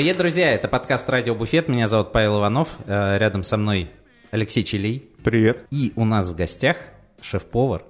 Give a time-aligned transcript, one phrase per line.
[0.00, 0.54] Привет, друзья!
[0.54, 1.68] Это подкаст «Радио Буфет».
[1.68, 2.74] Меня зовут Павел Иванов.
[2.86, 3.90] Э, Рядом со мной
[4.30, 5.10] Алексей Челей.
[5.22, 5.66] Привет.
[5.70, 6.78] И у нас в гостях
[7.20, 7.82] шеф-повар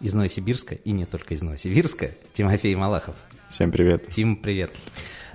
[0.00, 3.16] из Новосибирска, и не только из Новосибирска, Тимофей Малахов.
[3.50, 4.08] Всем привет.
[4.08, 4.72] Тим, привет.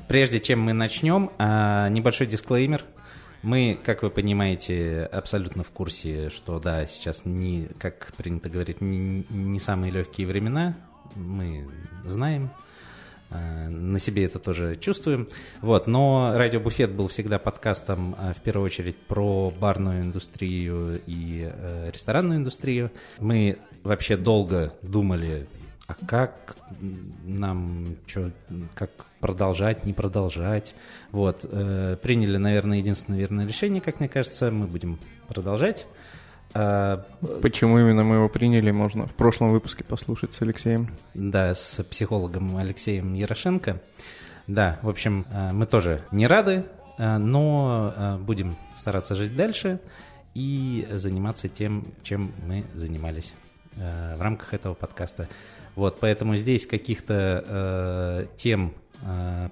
[0.08, 2.84] Прежде чем мы начнем, а, небольшой дисклеймер.
[3.44, 9.24] Мы, как вы понимаете, абсолютно в курсе, что да, сейчас не, как принято говорить, не,
[9.30, 10.78] не самые легкие времена.
[11.14, 11.68] Мы
[12.06, 12.50] знаем,
[13.30, 15.28] на себе это тоже чувствуем.
[15.62, 21.50] Вот, но радио Буфет был всегда подкастом а, в первую очередь про барную индустрию и
[21.52, 22.92] э, ресторанную индустрию.
[23.20, 25.48] Мы вообще долго думали,
[25.88, 26.56] а как
[27.26, 28.32] нам что,
[28.76, 30.76] как продолжать, не продолжать.
[31.12, 35.88] Вот, э, приняли, наверное, единственное верное решение, как мне кажется, мы будем продолжать.
[36.54, 37.04] А,
[37.42, 40.90] Почему именно мы его приняли, можно в прошлом выпуске послушать с Алексеем.
[41.14, 43.82] Да, с психологом Алексеем Ярошенко.
[44.48, 46.64] Да, в общем, э, мы тоже не рады,
[46.98, 49.80] э, но будем стараться жить дальше
[50.34, 53.34] и заниматься тем, чем мы занимались
[53.76, 55.28] в рамках этого подкаста.
[55.76, 58.74] Вот, поэтому здесь каких-то тем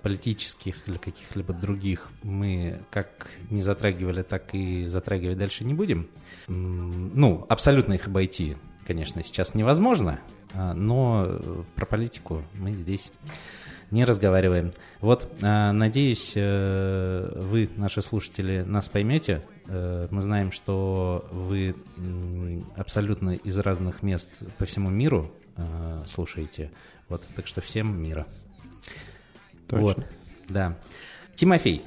[0.01, 6.07] политических или каких-либо других мы как не затрагивали, так и затрагивать дальше не будем.
[6.47, 10.19] Ну, абсолютно их обойти, конечно, сейчас невозможно,
[10.53, 13.11] а, но э, про политику мы здесь
[13.91, 14.73] не разговариваем.
[15.01, 19.43] Вот, а, надеюсь, э, вы, наши слушатели, нас поймете.
[19.67, 21.75] Э, Мы знаем, что вы
[22.75, 25.31] абсолютно из разных мест по всему миру
[26.05, 26.69] слушаете.
[27.07, 28.27] Вот, так что всем мира.
[29.67, 29.85] Точно.
[29.85, 30.05] Вот,
[30.49, 30.77] да.
[31.35, 31.81] Тимофей,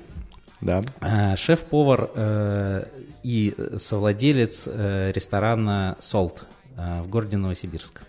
[0.60, 0.82] Да.
[1.00, 2.84] а, шеф-повар э,
[3.22, 6.44] и совладелец э, ресторана «Солт»
[6.76, 8.02] э, в городе Новосибирск.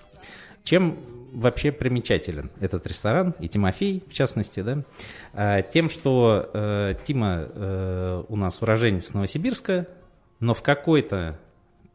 [0.63, 0.97] Чем
[1.31, 5.61] вообще примечателен этот ресторан, и Тимофей, в частности, да?
[5.71, 9.87] Тем, что э, Тима э, у нас уроженец Новосибирска,
[10.39, 11.39] но в какой-то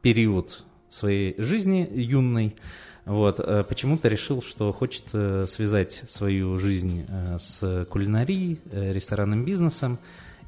[0.03, 2.54] период своей жизни юной
[3.04, 9.44] вот, э, почему-то решил, что хочет э, связать свою жизнь э, с кулинарией, э, ресторанным
[9.44, 9.98] бизнесом,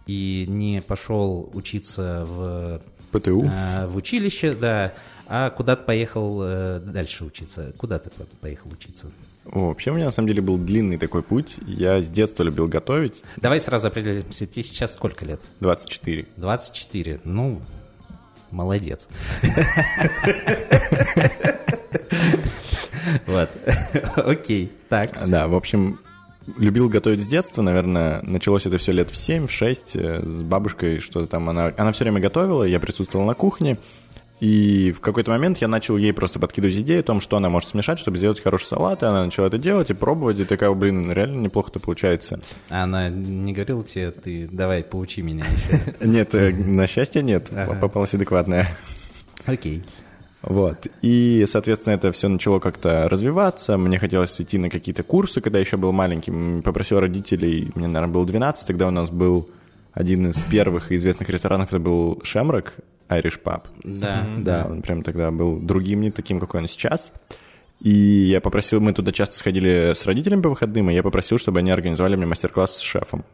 [0.06, 2.80] и не пошел учиться в,
[3.12, 3.44] ПТУ.
[3.44, 4.94] э, в училище, да,
[5.26, 7.72] а куда-то поехал э, дальше учиться.
[7.76, 9.10] Куда ты по- поехал учиться?
[9.44, 11.56] Вообще у меня на самом деле был длинный такой путь.
[11.66, 13.22] Я с детства любил готовить.
[13.36, 15.40] Давай сразу определимся, тебе сейчас сколько лет?
[15.60, 16.26] 24.
[16.36, 17.20] 24.
[17.24, 17.60] Ну,
[18.50, 19.06] молодец.
[23.26, 23.48] Вот.
[24.16, 24.72] Окей.
[24.88, 25.16] Так.
[25.28, 25.98] Да, в общем,
[26.56, 30.42] любил готовить с детства, наверное, началось это все лет в 7, в 6, э, с
[30.42, 33.78] бабушкой что-то там, она, она все время готовила, я присутствовал на кухне,
[34.38, 37.70] и в какой-то момент я начал ей просто подкидывать идеи о том, что она может
[37.70, 41.10] смешать, чтобы сделать хороший салат, и она начала это делать и пробовать, и такая, блин,
[41.10, 42.40] реально неплохо-то получается.
[42.68, 45.94] А Она не говорила тебе, ты давай поучи меня еще.
[46.06, 48.68] Нет, э, на счастье нет, попалась адекватная.
[49.46, 49.84] Окей.
[50.46, 50.86] Вот.
[51.02, 53.76] И, соответственно, это все начало как-то развиваться.
[53.76, 56.62] Мне хотелось идти на какие-то курсы, когда еще был маленьким.
[56.62, 59.50] Попросил родителей, мне, наверное, было 12, тогда у нас был
[59.92, 62.74] один из первых известных ресторанов, это был Шемрак,
[63.08, 63.62] Irish Pub.
[63.82, 64.24] Да.
[64.38, 67.12] Да, он прям тогда был другим, не таким, какой он сейчас.
[67.80, 71.60] И я попросил, мы туда часто сходили с родителями по выходным, и я попросил, чтобы
[71.60, 73.24] они организовали мне мастер-класс с шефом.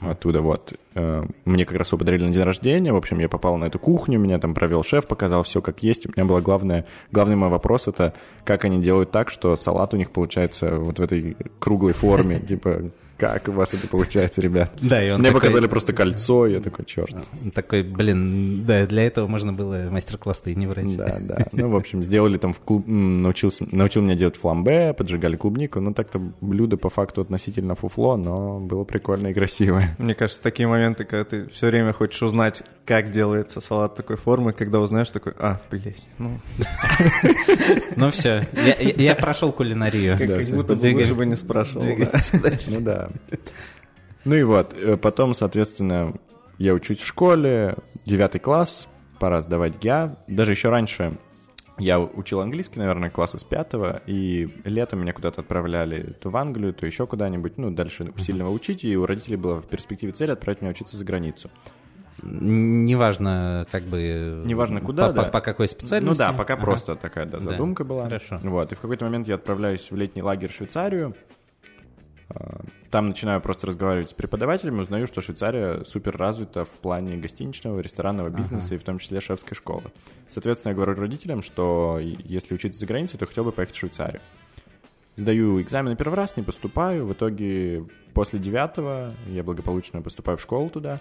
[0.00, 0.74] Оттуда вот.
[0.94, 2.92] Э, Мне как раз его подарили на день рождения.
[2.92, 6.06] В общем, я попал на эту кухню, меня там провел шеф, показал все как есть.
[6.06, 9.96] У меня было главное, главный мой вопрос это, как они делают так, что салат у
[9.96, 12.40] них получается вот в этой круглой форме.
[12.48, 12.82] Типа,
[13.18, 14.72] как у вас это получается, ребят?
[14.80, 17.14] Да, и он Мне такой- показали просто кольцо, и я такой, черт.
[17.52, 20.96] Такой, блин, да, для этого можно было мастер-класс-то и не брать.
[20.96, 21.46] Да, да.
[21.52, 22.84] Ну, в общем, сделали там в клуб...
[22.86, 23.66] Научился...
[23.70, 25.80] Научил меня делать фламбе, поджигали клубнику.
[25.80, 29.82] Ну, так-то блюдо по факту относительно фуфло, но было прикольно и красиво.
[29.98, 34.52] Мне кажется, такие моменты, когда ты все время хочешь узнать, как делается салат такой формы,
[34.52, 36.38] когда узнаешь такой, а, блядь, ну,
[37.96, 38.46] Ну все,
[38.96, 40.16] я, прошел кулинарию.
[40.16, 41.84] как, будто бы лучше бы не спрашивал.
[42.68, 43.07] Ну, да.
[44.24, 46.12] Ну и вот, э, потом, соответственно,
[46.58, 48.86] я учусь в школе, девятый класс,
[49.18, 50.16] пора сдавать ГИА.
[50.28, 51.16] Даже еще раньше
[51.78, 56.74] я учил английский, наверное, класса с пятого, и летом меня куда-то отправляли то в Англию,
[56.74, 60.60] то еще куда-нибудь, ну, дальше усиленно учить, и у родителей была в перспективе цель отправить
[60.60, 61.48] меня учиться за границу.
[62.22, 64.42] Неважно, как бы...
[64.44, 65.22] Неважно куда, по, да.
[65.24, 66.20] по- по какой специальности.
[66.20, 66.62] Ну да, пока Ага.
[66.62, 67.44] просто такая да, Да.
[67.44, 68.04] задумка была.
[68.04, 68.40] Хорошо.
[68.42, 71.14] Вот, и в какой-то момент я отправляюсь в летний лагерь в Швейцарию.
[72.30, 72.60] А,
[72.90, 78.28] Там начинаю просто разговаривать с преподавателями, узнаю, что Швейцария супер развита в плане гостиничного, ресторанного
[78.28, 79.84] бизнеса и в том числе шефской школы.
[80.28, 84.20] Соответственно, я говорю родителям, что если учиться за границей, то хотел бы поехать в Швейцарию.
[85.16, 87.04] Сдаю экзамены первый раз, не поступаю.
[87.04, 91.00] В итоге после девятого я благополучно поступаю в школу туда,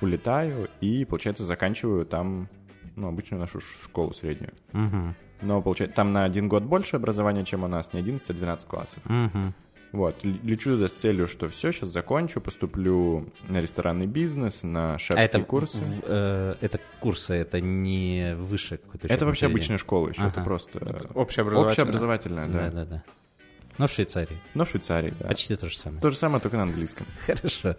[0.00, 2.48] улетаю и, получается, заканчиваю там,
[2.96, 4.54] ну, обычную нашу школу среднюю.
[4.72, 5.14] Мгм.
[5.42, 8.68] Но, получается, там на один год больше образования, чем у нас, не 11, а 12
[8.68, 9.02] классов.
[9.04, 9.54] Мгм.
[9.92, 14.98] Вот, лечу туда с целью, что все, сейчас закончу, поступлю на ресторанный бизнес, на А
[14.98, 15.76] шефские это курсы.
[15.78, 19.54] в- э, это курсы, это не высшее какое-то Это вообще заведение?
[19.54, 20.44] обычная школа еще, это Ага.
[20.44, 20.78] просто
[21.14, 21.70] общеобразовательная.
[21.70, 22.58] общеобразовательная, да.
[22.58, 23.02] Да, да, да.
[23.78, 24.38] Ну, в Швейцарии.
[24.54, 25.28] Но в Швейцарии, да.
[25.28, 26.00] Почти то же самое.
[26.00, 27.06] То же самое, только на английском.
[27.26, 27.76] Хорошо.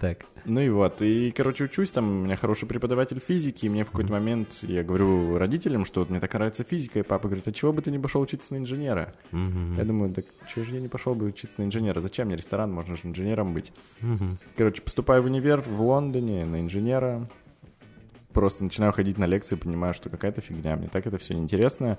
[0.00, 0.24] Так.
[0.44, 3.90] Ну и вот, и, короче, учусь, там у меня хороший преподаватель физики, и мне в
[3.90, 7.52] какой-то момент, я говорю родителям, что вот мне так нравится физика, и папа говорит, а
[7.52, 9.14] чего бы ты не пошел учиться на инженера?
[9.30, 9.76] Мгм.
[9.78, 12.00] Я думаю, так чего же я не пошел бы учиться на инженера?
[12.00, 13.72] Зачем мне ресторан, можно же инженером быть?
[14.00, 14.38] Мгм.
[14.56, 17.28] Короче, поступаю в универ в Лондоне на инженера,
[18.32, 21.98] просто начинаю ходить на лекции, понимаю, что какая-то фигня, мне так это все неинтересно.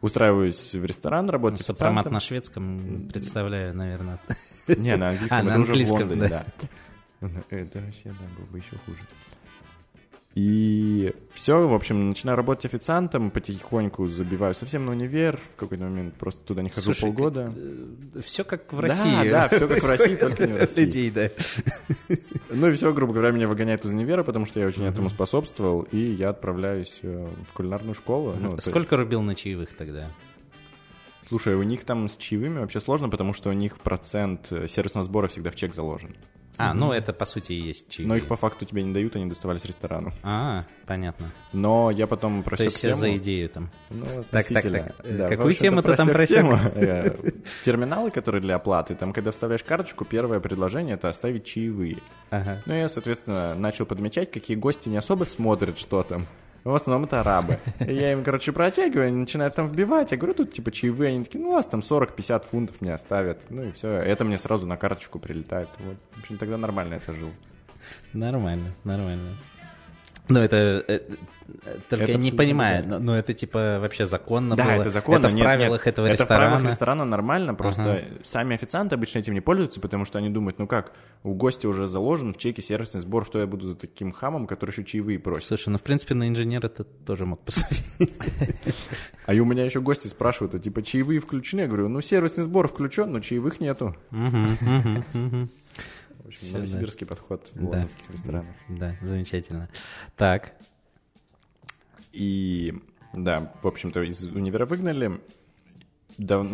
[0.00, 2.12] Устраиваюсь в ресторан, работать Сопромат официантом.
[2.12, 4.20] на шведском представляю, наверное.
[4.68, 6.44] Не, на английском, А, на это уже в английском, Лондоне, да.
[6.60, 6.68] да.
[7.50, 8.98] Это вообще, да, было бы еще хуже.
[10.34, 16.12] И все, в общем, начинаю работать официантом, потихоньку забиваю совсем на универ, в какой-то момент
[16.16, 17.50] просто туда не хожу Слушай, полгода.
[18.22, 19.30] Все как в Да, России.
[19.30, 20.80] да, всё как в России, только не в России.
[20.84, 21.30] Людей, да.
[22.50, 25.82] Ну и все, грубо говоря, меня выгоняют из универа, потому что я очень этому способствовал,
[25.90, 28.34] и я отправляюсь э, в кулинарную школу.
[28.38, 30.10] Ну, есть- Сколько рубил на чаевых тогда?
[31.26, 35.02] Слушай, у них там с чаевыми вообще сложно, потому что у них процент э, сервисного
[35.04, 36.14] сбора всегда в чек заложен.
[36.58, 38.08] А, ну это по сути и есть чаевые.
[38.08, 40.10] Но их по факту тебе не дают, они доставались ресторану.
[40.22, 41.30] А, понятно.
[41.52, 43.00] Но я потом То просек есть все тему.
[43.00, 43.70] за идею там.
[43.90, 44.94] Ну, Так, так, так.
[45.04, 46.36] Э, Да, какую в общем-то, тему ты там просек?
[46.36, 46.58] тему.
[46.74, 47.16] Э,
[47.64, 51.98] Терминалы, которые для оплаты, там, когда вставляешь карточку, первое предложение— это оставить чаевые.
[52.30, 52.62] Ага.
[52.66, 56.26] Ну, я, соответственно, начал подмечать, какие гости не особо смотрят, что там.
[56.66, 57.60] В основном это арабы.
[57.86, 60.10] И я им, короче, протягиваю, они начинают там вбивать.
[60.10, 61.10] Я говорю, тут типа чаевые.
[61.10, 63.44] Они такие, ну, вас там 40-50 фунтов мне оставят.
[63.50, 63.88] Ну и все.
[63.88, 65.68] Это мне сразу на карточку прилетает.
[65.78, 65.94] Вот.
[66.16, 67.30] В общем, тогда нормально я сожил.
[68.12, 69.36] Нормально, нормально.
[70.28, 70.56] Ну, это...
[70.56, 71.00] э, э,
[71.88, 74.72] Только Это я не понимаю, но, но это типа вообще законно Да, было?
[74.80, 75.26] это законно.
[75.26, 76.68] Это в правилах нет, этого это в правилах ресторана?
[76.70, 78.02] ресторана нормально, просто Ага.
[78.24, 81.86] сами официанты обычно этим не пользуются, потому что они думают, ну как, у гостя уже
[81.86, 85.46] заложен в чеке сервисный сбор, что я буду за таким хамом, который еще чаевые просит.
[85.48, 88.14] Слушай, ну, в принципе, на инженера ты тоже мог посмотреть.
[89.26, 91.62] А и у меня еще гости спрашивают, а типа чаевые включены?
[91.62, 93.96] Я говорю, ну сервисный сбор включен, но чаевых нету.
[94.10, 95.48] В
[96.28, 97.64] общем, новосибирский подход в Да.
[97.66, 98.54] лондонских ресторанах.
[98.68, 99.68] Да, замечательно.
[100.16, 100.52] Так,
[102.16, 102.74] И
[103.12, 105.20] да, в общем-то, из универа выгнали.
[106.18, 106.46] Да,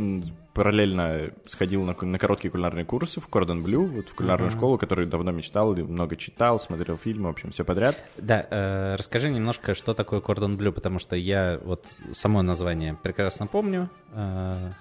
[0.54, 5.06] параллельно сходил на, на короткие кулинарные курсы в Кордон Блю, вот в кулинарную школу, которую
[5.06, 7.96] давно мечтал, много читал, смотрел фильмы, в общем, все подряд.
[8.16, 13.46] да, э, расскажи немножко, что такое кордон блю, потому что я вот само название прекрасно
[13.46, 13.88] помню.
[14.14, 14.72] э,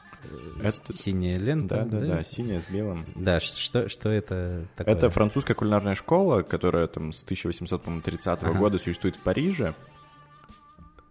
[0.63, 1.85] Это- Синяя лента.
[1.89, 3.05] Да, да, да, синяя с белым.
[3.15, 4.95] Да, что, что это такое?
[4.95, 8.53] Это французская кулинарная школа, которая там с 1830 Ага.
[8.57, 9.73] года существует в Париже.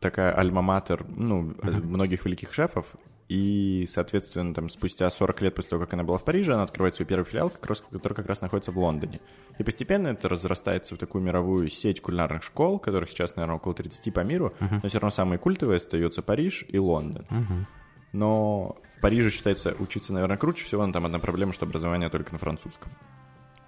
[0.00, 2.86] Такая альма-матер, ну, э, многих великих шефов.
[3.28, 6.96] И, соответственно, там спустя 40 лет после того, как она была в Париже, она открывает
[6.96, 9.20] свой первый филиал, который как раз находится в Лондоне.
[9.56, 14.12] И постепенно это разрастается в такую мировую сеть кулинарных школ, которых сейчас, наверное, около 30
[14.12, 14.52] по миру.
[14.58, 17.24] Но все равно самые культовые остаются Париж и Лондон.
[17.30, 17.66] Мгм.
[18.12, 22.32] Но в Париже считается учиться, наверное, круче всего, но там одна проблема, что образование только
[22.32, 22.90] на французском.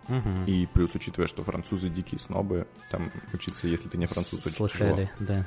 [0.08, 0.44] Мгм.
[0.46, 5.08] И плюс, учитывая, что французы дикие снобы, там учиться, если ты не француз, очень Слышали,
[5.20, 5.46] да.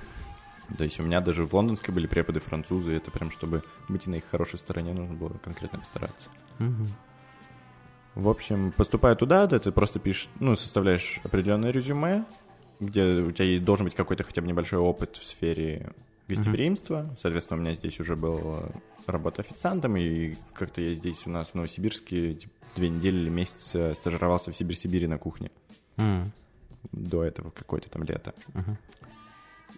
[0.78, 4.16] То есть у меня даже в лондонской были преподы французы, это прям, чтобы быть на
[4.16, 6.30] их хорошей стороне, нужно было конкретно постараться.
[6.60, 6.88] Мгм.
[8.16, 12.26] В общем, поступая туда, да, ты просто пишешь, ну, составляешь определенное резюме,
[12.80, 15.92] где у тебя есть- должен быть какой-то хотя бы небольшой опыт в сфере
[16.28, 17.14] гостеприимства.
[17.20, 18.70] Соответственно, у меня здесь уже была
[19.06, 23.76] работа официантом, и как-то я здесь у нас в Новосибирске типа, две недели или месяц
[23.76, 25.52] э, стажировался в Сибирь-Сибири на кухне.
[25.98, 26.32] М.
[26.92, 28.34] до этого какое-то там лето.
[28.54, 28.78] Мгм.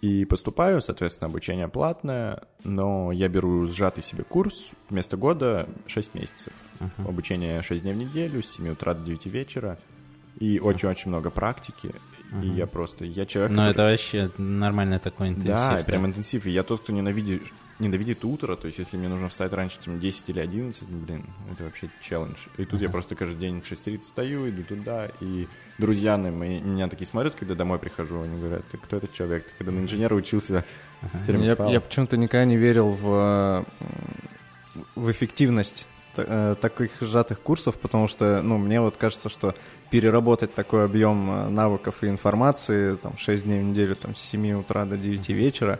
[0.01, 6.53] И поступаю, соответственно, обучение платное, но я беру сжатый себе курс вместо года 6 месяцев.
[6.79, 7.07] Мгм.
[7.07, 9.77] Обучение 6 дней в неделю, с 7 утра до 9 вечера.
[10.39, 11.91] И очень-очень много практики.
[12.43, 15.55] И я просто, я человек, Ну, который- это вообще нормальный такой интенсив.
[15.55, 16.45] Да, прям интенсив.
[16.45, 17.41] И я тот, кто ненавидит,
[17.79, 21.25] ненавидит утро, то есть если мне нужно встать раньше, чем 10 или 11, ну, блин,
[21.51, 22.37] это вообще челлендж.
[22.57, 26.59] И тут я просто каждый день в 6.30 встаю, иду туда, и друзья на мои-
[26.59, 29.45] меня такие смотрят, когда домой прихожу, они говорят, кто этот человек?
[29.45, 30.65] Ты когда на инженера учился,
[31.23, 31.71] теперь Я, спал».
[31.71, 38.41] я почему-то никогда не верил в, э, в эффективность э, таких сжатых курсов, потому что,
[38.41, 39.53] ну, мне вот кажется, что
[39.91, 44.53] переработать такой объем э, навыков и информации, там, 6 дней в неделю, там, с 7
[44.53, 45.79] утра до 9 вечера,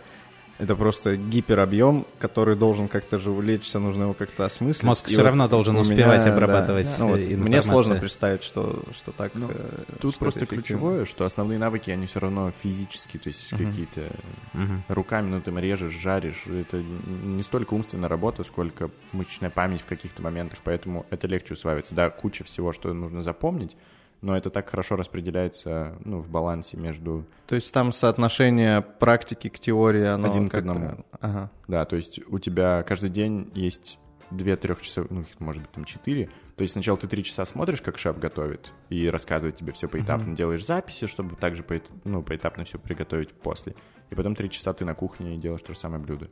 [0.60, 4.84] это просто гиперобъем, который должен как-то же увлечься, нужно его как-то осмыслить.
[4.84, 8.44] Мозг И все вот равно должен успевать меня, обрабатывать да, ну вот Мне сложно представить,
[8.44, 9.32] что, что так...
[9.36, 13.52] Ну, э, Тут что просто ключевое, что основные навыки, они все равно физические, то есть
[13.52, 13.66] Мгм.
[13.66, 14.08] какие-то
[14.54, 14.84] Мгм.
[14.88, 16.46] руками, ну, там режешь, жаришь.
[16.48, 21.94] Это не столько умственная работа, сколько мышечная память в каких-то моментах, поэтому это легче усваивается.
[21.94, 23.76] Да, куча всего, что нужно запомнить,
[24.22, 27.26] но это так хорошо распределяется, ну, в балансе между...
[27.46, 31.06] То есть там соотношение практики к теории, оно Один к одному.
[31.20, 31.52] Ага.
[31.68, 34.00] Да, то есть у тебя каждый день есть
[34.32, 36.30] две трехчасовые, ну, может быть, там четыре.
[36.56, 40.36] То есть сначала ты три часа смотришь, как шеф готовит, и рассказывает тебе все поэтапно,
[40.36, 43.76] делаешь записи, чтобы также поэт- ну, поэтапно все приготовить после.
[44.10, 46.30] И потом три часа ты на кухне и делаешь то же самое блюдо.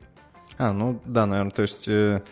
[0.57, 2.23] А, ну да, наверное, то есть э,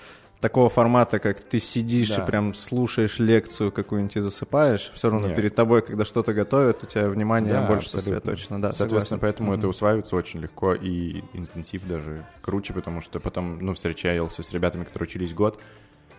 [0.44, 2.22] такого формата, как ты сидишь Да.
[2.24, 5.38] и прям слушаешь лекцию какую-нибудь и засыпаешь, все равно Нет.
[5.38, 8.00] перед тобой, когда что-то готовят, у тебя внимание Да, больше абсолютно.
[8.16, 8.62] сосредоточено.
[8.62, 9.20] Да, Соответственно, согласен.
[9.22, 9.70] поэтому это Мгм.
[9.70, 15.08] усваивается очень легко и интенсив даже круче, потому что потом, ну, встречался с ребятами, которые
[15.08, 15.62] учились год,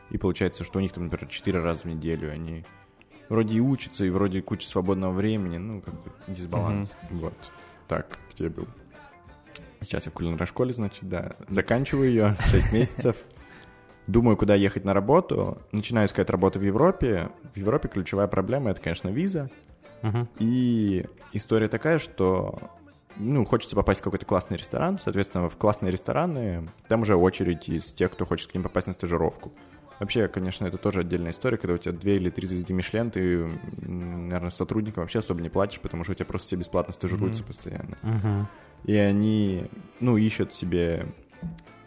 [0.09, 2.65] и получается, что у них там, например, четыре раза в неделю они
[3.29, 6.91] вроде и учатся, и вроде куча свободного времени, ну, как бы дисбаланс.
[7.11, 7.35] Вот.
[7.89, 8.67] Так, где был?
[9.83, 11.37] Сейчас я в кулинарной школе, значит, да.
[11.49, 13.17] Заканчиваю ее, 6 месяцев.
[14.07, 15.59] Думаю, куда ехать на работу.
[15.73, 17.31] Начинаю искать работу в Европе.
[17.55, 19.51] В Европе ключевая проблема— это, конечно, виза.
[20.03, 20.29] Мгм.
[20.39, 22.59] И история такая, что
[23.17, 27.93] ну, хочется попасть в какой-то классный ресторан, соответственно, в классные рестораны там уже очередь из
[27.93, 29.53] тех, кто хочет к ним попасть на стажировку.
[30.01, 33.49] Вообще, конечно, это тоже отдельная история, когда у тебя две или три звезды Мишлен, ты,
[33.81, 37.97] наверное, сотрудникам вообще особо не платишь, потому что у тебя просто все бесплатно стажируются постоянно.
[38.03, 38.49] Мгм.
[38.85, 39.71] И они,
[40.01, 41.07] ну, ищут себе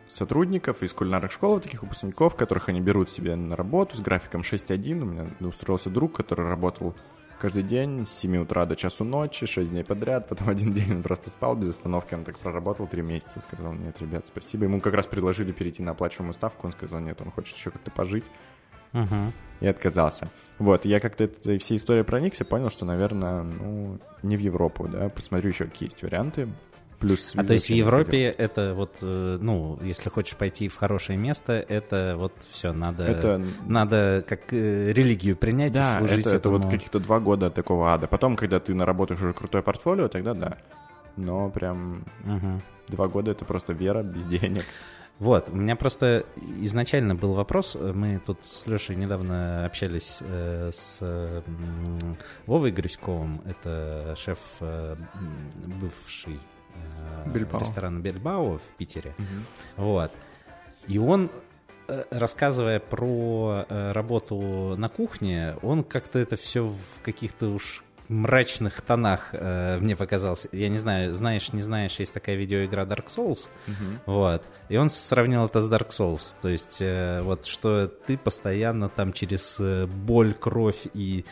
[0.08, 5.02] сотрудников из кулинарных школ, таких выпускников, которых они берут себе на работу с графиком 6.1.
[5.02, 6.96] У меня устроился друг, который работал
[7.40, 10.28] каждый день с 7 утра до часу ночи, 6 дней подряд.
[10.28, 12.14] Потом один день он просто спал без остановки.
[12.14, 13.40] Он так проработал 3 месяца.
[13.40, 14.66] Сказал, нет, ребят, спасибо.
[14.66, 16.68] Ему как раз предложили перейти на оплачиваемую ставку.
[16.68, 18.26] Он сказал, нет, он хочет еще как-то пожить.
[18.94, 19.34] Мгм.
[19.60, 20.30] И отказался.
[20.60, 25.10] Вот, я как-то этой всей историей проникся, понял, что, наверное, ну, не в Европу, да,
[25.10, 26.48] посмотрю еще, какие есть варианты.
[27.00, 31.18] Плюс А то есть в Европе это вот, э, ну, если хочешь пойти в хорошее
[31.18, 36.36] место, это вот все, надо, Это, надо как э, религию принять да, и служить это,
[36.38, 36.72] это вот этому.
[36.72, 38.08] каких-то два года такого ада.
[38.08, 40.58] Потом, когда ты наработаешь уже крутое портфолио, тогда да.
[41.18, 42.64] Но прям Мгм.
[42.88, 44.66] два года это просто вера без денег.
[45.20, 46.26] Вот, у меня просто
[46.62, 51.42] изначально был вопрос, мы тут с Лешей недавно общались э, с э,
[52.46, 54.96] Вовой Грюськовым, это шеф э,
[55.82, 56.40] бывший
[57.26, 57.60] Бильбао.
[57.60, 59.14] ресторана Бельбао в Питере.
[59.76, 60.12] Вот.
[60.88, 61.30] И он,
[61.88, 68.82] э, рассказывая про э, работу на кухне, он как-то это все в каких-то уж мрачных
[68.82, 70.48] тонах э, мне показалось.
[70.52, 73.50] Я не знаю, знаешь, не знаешь, есть такая видеоигра Dark Souls,
[74.06, 74.44] вот.
[74.70, 76.36] И он сравнил это с Dark Souls.
[76.42, 81.26] То есть, э, вот что ты постоянно там через э, боль, кровь и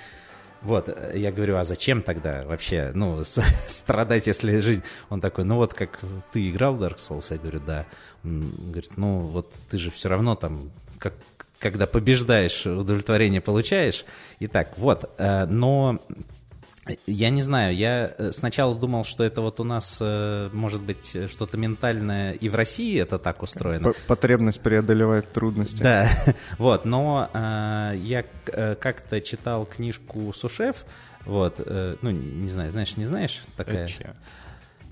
[0.61, 3.17] вот, э, я говорю, а зачем тогда вообще, ну,
[3.67, 4.83] страдать, если жизнь...
[5.09, 5.99] Он такой, ну вот как
[6.31, 7.25] ты играл в Dark Souls?
[7.29, 7.85] Я говорю, да.
[8.23, 11.13] Он говорит, ну вот ты же все равно там, как,
[11.59, 14.05] когда побеждаешь, удовлетворение получаешь.
[14.39, 15.99] Итак, вот, э, но
[17.07, 21.15] я не знаю, я э, сначала думал, что это вот у нас, э, может быть,
[21.15, 23.93] э, что-то ментальное, и в России это так устроено.
[24.07, 25.81] Потребность преодолевать трудности.
[25.81, 26.09] Да,
[26.57, 30.85] вот, но э, я к- э, как-то читал книжку Сушеф,
[31.25, 33.87] вот, э, ну, не знаю, знаешь, не знаешь, такая...
[33.87, 34.13] Чья?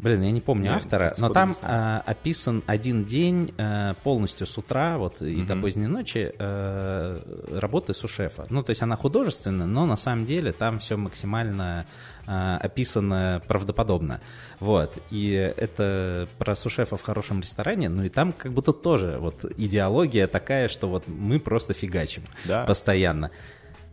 [0.03, 4.57] Блин, я не помню Не, автора, но там а, описан один день а, полностью с
[4.57, 5.62] утра вот и до Мгм.
[5.62, 7.22] поздней ночи а,
[7.57, 8.45] работы сушефа.
[8.50, 11.86] Ну, то есть она художественная, но на самом деле там все максимально
[12.27, 14.19] а, описано правдоподобно.
[14.60, 14.91] Вот.
[15.10, 20.27] И это про сушефа в хорошем ресторане, ну и там как будто тоже вот идеология
[20.27, 22.65] такая, что вот мы просто фигачим Да.
[22.65, 23.31] постоянно.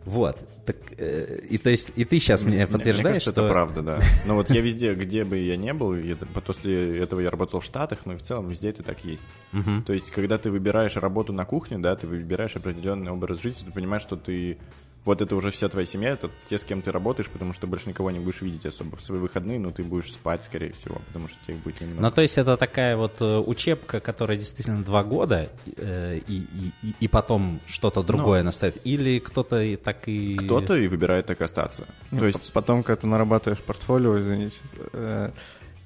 [0.05, 0.37] Вот.
[0.65, 3.41] Так, э, и то есть, и ты сейчас мне Мне- подтверждаешь, мне кажется, что...
[3.45, 3.99] это правда, да.
[4.25, 7.65] Но вот я везде, где бы я не был, я- после этого я работал в
[7.65, 9.23] Штатах, но и в целом везде это так есть.
[9.51, 9.83] Мгм.
[9.83, 13.71] То есть, когда ты выбираешь работу на кухне, да, ты выбираешь определенный образ жизни, ты
[13.71, 14.57] понимаешь, что ты
[15.03, 17.89] вот это уже вся твоя семья, это те, с кем ты работаешь, потому что больше
[17.89, 21.27] никого не будешь видеть особо в свои выходные, но ты будешь спать, скорее всего, потому
[21.27, 22.01] что тебе их будет немного.
[22.03, 26.43] Ну, то есть это такая вот э, учебка, которая действительно два года, э, и,
[26.83, 28.77] и, и- потом что-то другое настает.
[28.83, 30.37] Или кто-то и так и...
[30.37, 31.83] Кто-то и выбирает так остаться.
[32.11, 34.57] Ну, То есть, потом, когда ты нарабатываешь портфолио, извините,
[34.93, 35.31] э,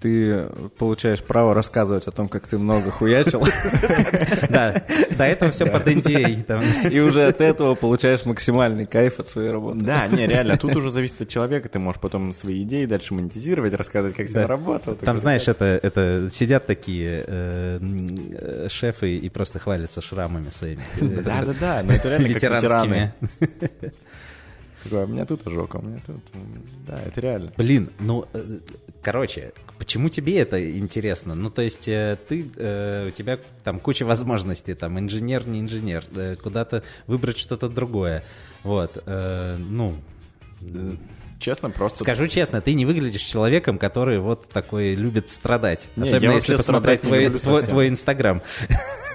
[0.06, 0.46] ты
[0.78, 3.44] получаешь право рассказывать о том, как ты много хуячил.
[4.50, 4.84] Да,
[5.18, 6.90] до этого все под NDA.
[6.92, 9.80] И уже от этого получаешь максимальный кайф от своей работы.
[9.80, 13.74] Да, не, реально, тут уже зависит от человека, ты можешь потом свои идеи дальше монетизировать,
[13.74, 14.96] рассказывать, как все работало.
[14.96, 20.84] Там, знаешь, это, это сидят такие э, шефы и просто хвалятся шрамами своими.
[21.02, 23.14] Да-да-да, но это реально ветеранскими.
[24.86, 26.18] Такой, у меня тут ожог, а у меня тут...
[26.88, 27.52] Да, это реально.
[27.58, 28.60] Блин, ну, э,
[29.06, 31.36] короче, почему тебе это интересно?
[31.36, 36.06] Ну, то есть э, ты, э, у тебя там куча возможностей, там, инженер, не инженер,
[36.42, 38.24] куда-то выбрать что-то другое.
[38.64, 39.96] Вот, ну...
[41.40, 42.00] Честно, просто...
[42.00, 45.88] Скажу честно, ты не выглядишь человеком, который вот такой любит страдать.
[45.96, 48.42] Не, Особенно если посмотреть твой, твой, твой Инстаграм.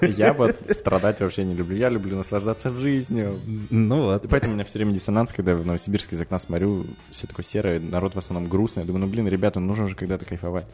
[0.03, 1.77] Я вот страдать вообще не люблю.
[1.77, 3.39] Я люблю наслаждаться жизнью.
[3.71, 4.25] Ну вот.
[4.25, 7.45] И поэтому у меня все время диссонанс, когда в Новосибирске из окна смотрю, все такое
[7.45, 8.83] серое, народ в основном грустный.
[8.83, 10.67] Я думаю, ну блин, ребята, нужно же когда-то кайфовать.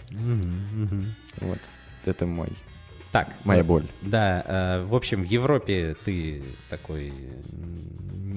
[1.41, 1.59] Вот.
[2.05, 2.49] Это мой
[3.25, 3.85] так, моя боль.
[4.03, 7.13] Да, э, в общем, в Европе ты такой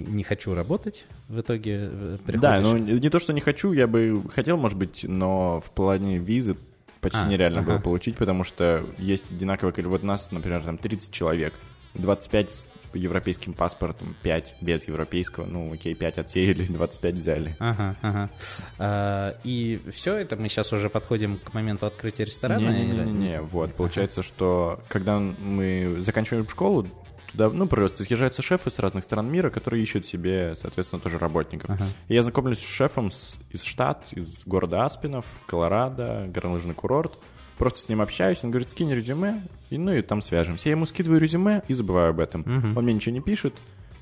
[0.07, 2.41] не хочу работать, в итоге э, приходишь.
[2.41, 6.17] Да, ну не то, что не хочу, я бы хотел, может быть, но в плане
[6.17, 6.55] визы
[7.01, 7.73] почти а, нереально ага.
[7.73, 9.29] было получить, потому что есть
[9.73, 9.91] количество.
[9.91, 11.53] Вот нас, например, там 30 человек,
[11.95, 17.55] 25 с европейским паспортом, 5 без европейского, ну окей, 5 отсеяли, 25 взяли.
[17.59, 18.29] Ага, ага.
[18.77, 22.59] А, и все это мы сейчас уже подходим к моменту открытия ресторана?
[22.59, 26.87] Не-не-не, вот, получается, что когда мы заканчиваем школу,
[27.31, 31.69] туда, ну, просто съезжаются шефы с разных стран мира, которые ищут себе, соответственно, тоже работников.
[31.69, 31.85] Ага.
[32.07, 37.17] И я знакомлюсь с шефом с, из штат, из города Аспинов, Колорадо, горнолыжный курорт.
[37.59, 40.69] Просто с ним общаюсь, он говорит, скинь резюме, и, ну и там свяжемся.
[40.69, 42.41] Я ему скидываю резюме и забываю об этом.
[42.41, 42.79] Угу.
[42.79, 43.53] Он мне ничего не пишет,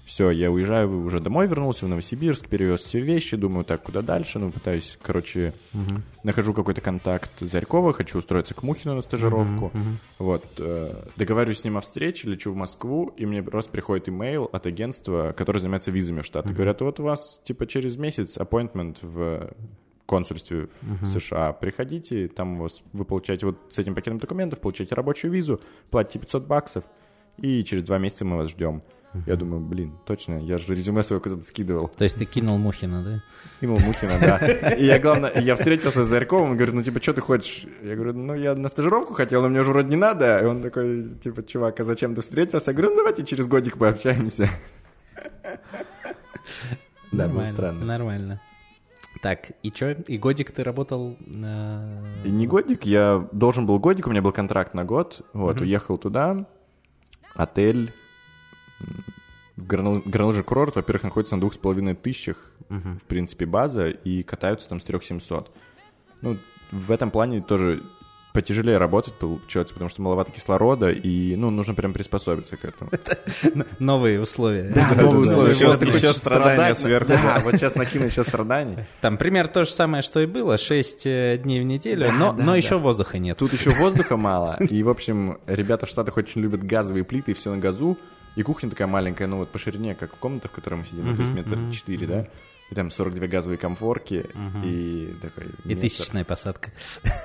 [0.08, 4.40] все, я уезжаю уже домой, вернулся в Новосибирск, перевез все вещи, думаю, так, куда дальше,
[4.40, 6.02] ну, пытаюсь, короче, угу.
[6.24, 9.88] нахожу какой-то контакт Зарькова, хочу устроиться к Мухину на стажировку, угу, угу.
[10.20, 14.50] вот, э, договариваюсь с ним о встрече, лечу в Москву, и мне просто приходит имейл
[14.52, 16.56] от агентства, которое занимается визами в Штаты, угу.
[16.56, 19.50] говорят, вот у вас, типа, через месяц appointment в
[20.08, 20.70] консульстве uh-huh.
[21.02, 21.54] в США.
[21.54, 26.20] Приходите, там у вас, вы получаете вот с этим пакетом документов, получаете рабочую визу, платите
[26.20, 26.86] 500 баксов,
[27.38, 28.82] и через два месяца мы вас ждем.
[29.26, 31.88] Я думаю, блин, точно, я же резюме свое куда-то скидывал.
[31.88, 33.24] То есть ты кинул Мухина, да?
[33.62, 34.38] Кинул Мухина, да.
[34.76, 37.65] И я, главное, я встретился с Зарьковым, он говорит, ну, типа, что ты хочешь?
[37.84, 40.39] Я говорю, ну, я на стажировку хотел, но мне уже вроде не надо.
[40.39, 42.72] И он такой, типа, чувак, а зачем ты встретился?
[42.72, 44.50] Я говорю, ну, давайте через годик пообщаемся.
[47.12, 47.86] Да, было странно.
[47.86, 48.41] Нормально.
[49.21, 49.91] Так, и что?
[49.91, 51.17] И годик ты работал?
[51.19, 52.03] На...
[52.23, 55.21] И не годик, я должен был годик, у меня был контракт на год.
[55.34, 56.45] Вот, уехал туда,
[57.36, 57.93] отель,
[59.56, 64.69] в Гранлыжный курорт, во-первых, находится на двух с половиной тысячах, в принципе, база, и катаются
[64.69, 65.51] там с трех семьсот.
[66.21, 66.38] Ну,
[66.71, 67.82] в этом плане тоже
[68.38, 72.91] потяжелее работать получается, потому что маловато кислорода, и, ну, нужно прям приспособиться к этому.
[73.80, 74.69] новые условия.
[74.76, 75.54] Да, новые условия.
[75.54, 77.10] Еще страдания сверху.
[77.10, 78.78] Да, вот сейчас накину еще страданий.
[79.02, 82.78] Там пример то же самое, что и было, 6 э, дней в неделю, но еще
[82.78, 83.39] воздуха нет.
[83.39, 87.34] Тут еще воздуха мало, и, в общем, ребята в Штатах очень любят газовые плиты, и
[87.34, 87.97] все на газу,
[88.36, 91.15] и кухня такая маленькая, ну вот по ширине, как в комнатах, в которой мы сидим,
[91.15, 92.28] то есть метр четыре, да?
[92.69, 94.65] И там 42 газовые комфорки uh-huh.
[94.65, 95.45] и такой...
[95.63, 95.82] И место.
[95.82, 96.71] тысячная посадка.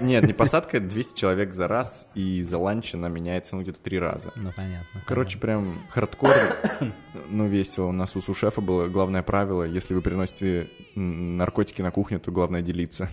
[0.00, 3.98] Нет, не посадка, 200 человек за раз, и за ланч она меняется, ну, где-то три
[3.98, 4.33] раза.
[4.37, 5.02] Ну, понятно.
[5.05, 6.37] Короче, прям хардкор,
[7.28, 7.87] ну, весело.
[7.87, 12.62] У нас у сушефа было главное правило, если вы приносите наркотики на кухню, то главное
[12.62, 13.09] делиться.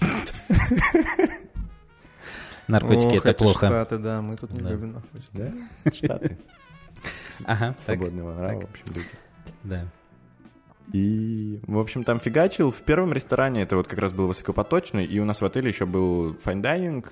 [2.66, 3.66] Наркотики— это плохо.
[3.66, 5.28] Штаты, да, мы тут не любим наркотики.
[5.32, 5.52] Да?
[5.92, 6.38] Штаты.
[7.44, 9.08] Ага, свободного нрава, в общем, люди.
[9.64, 9.86] Да.
[10.92, 12.70] И, в общем, там фигачил.
[12.70, 15.86] В первом ресторане это вот как раз был высокопоточный, и у нас в отеле еще
[15.86, 17.06] был fine dining,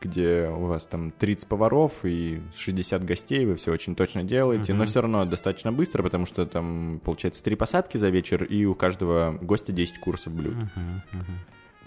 [0.00, 4.76] где у вас там 30 поваров и 60 гостей, вы все очень точно делаете, uh-huh.
[4.76, 8.74] но все равно достаточно быстро, потому что там, получается, три посадки за вечер, и у
[8.74, 10.54] каждого гостя 10 курсов блюд.
[10.54, 11.00] Uh-huh.
[11.12, 11.34] Uh-huh.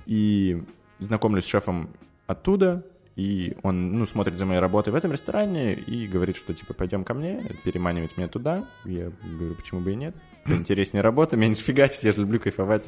[0.08, 0.64] И
[1.00, 1.90] знакомлюсь с шефом
[2.26, 2.84] оттуда,
[3.16, 7.04] и он, ну, смотрит за моей работой в этом ресторане и говорит, что, типа, пойдем
[7.04, 8.68] ко мне, переманивает меня туда.
[8.86, 10.16] Я говорю, почему бы и нет.
[10.48, 12.88] Интереснее работа, меньше фигачить, я же люблю кайфовать.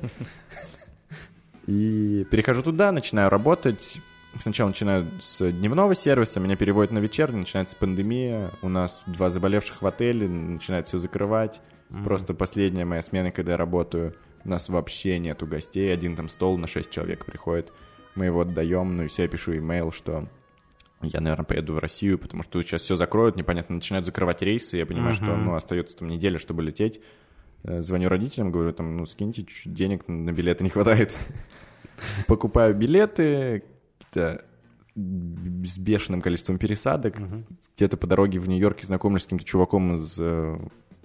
[1.67, 3.99] И перехожу туда, начинаю работать.
[4.39, 9.81] Сначала начинаю с дневного сервиса, меня переводят на вечерний, начинается пандемия, у нас два заболевших
[9.81, 11.61] в отеле, начинают все закрывать.
[11.89, 12.03] Mm-hmm.
[12.03, 16.57] Просто последняя моя смена, когда я работаю, у нас вообще нету гостей, один там стол
[16.57, 17.71] на шесть человек приходит
[18.19, 20.27] мы его отдаем, ну и все, я пишу имейл, что
[21.01, 24.85] я, наверное, поеду в Россию, потому что сейчас все закроют, непонятно, начинают закрывать рейсы, я
[24.85, 25.23] понимаю, uh-huh.
[25.23, 27.01] что, ну, остается там неделя, чтобы лететь.
[27.63, 31.13] Э, звоню родителям, говорю, там, ну, скиньте, чуть денег на билеты не хватает.
[32.27, 33.63] Покупаю билеты,
[34.95, 37.15] с бешеным количеством пересадок.
[37.75, 40.57] Где-то по дороге в Нью-Йорке знакомлюсь с каким-то чуваком из э,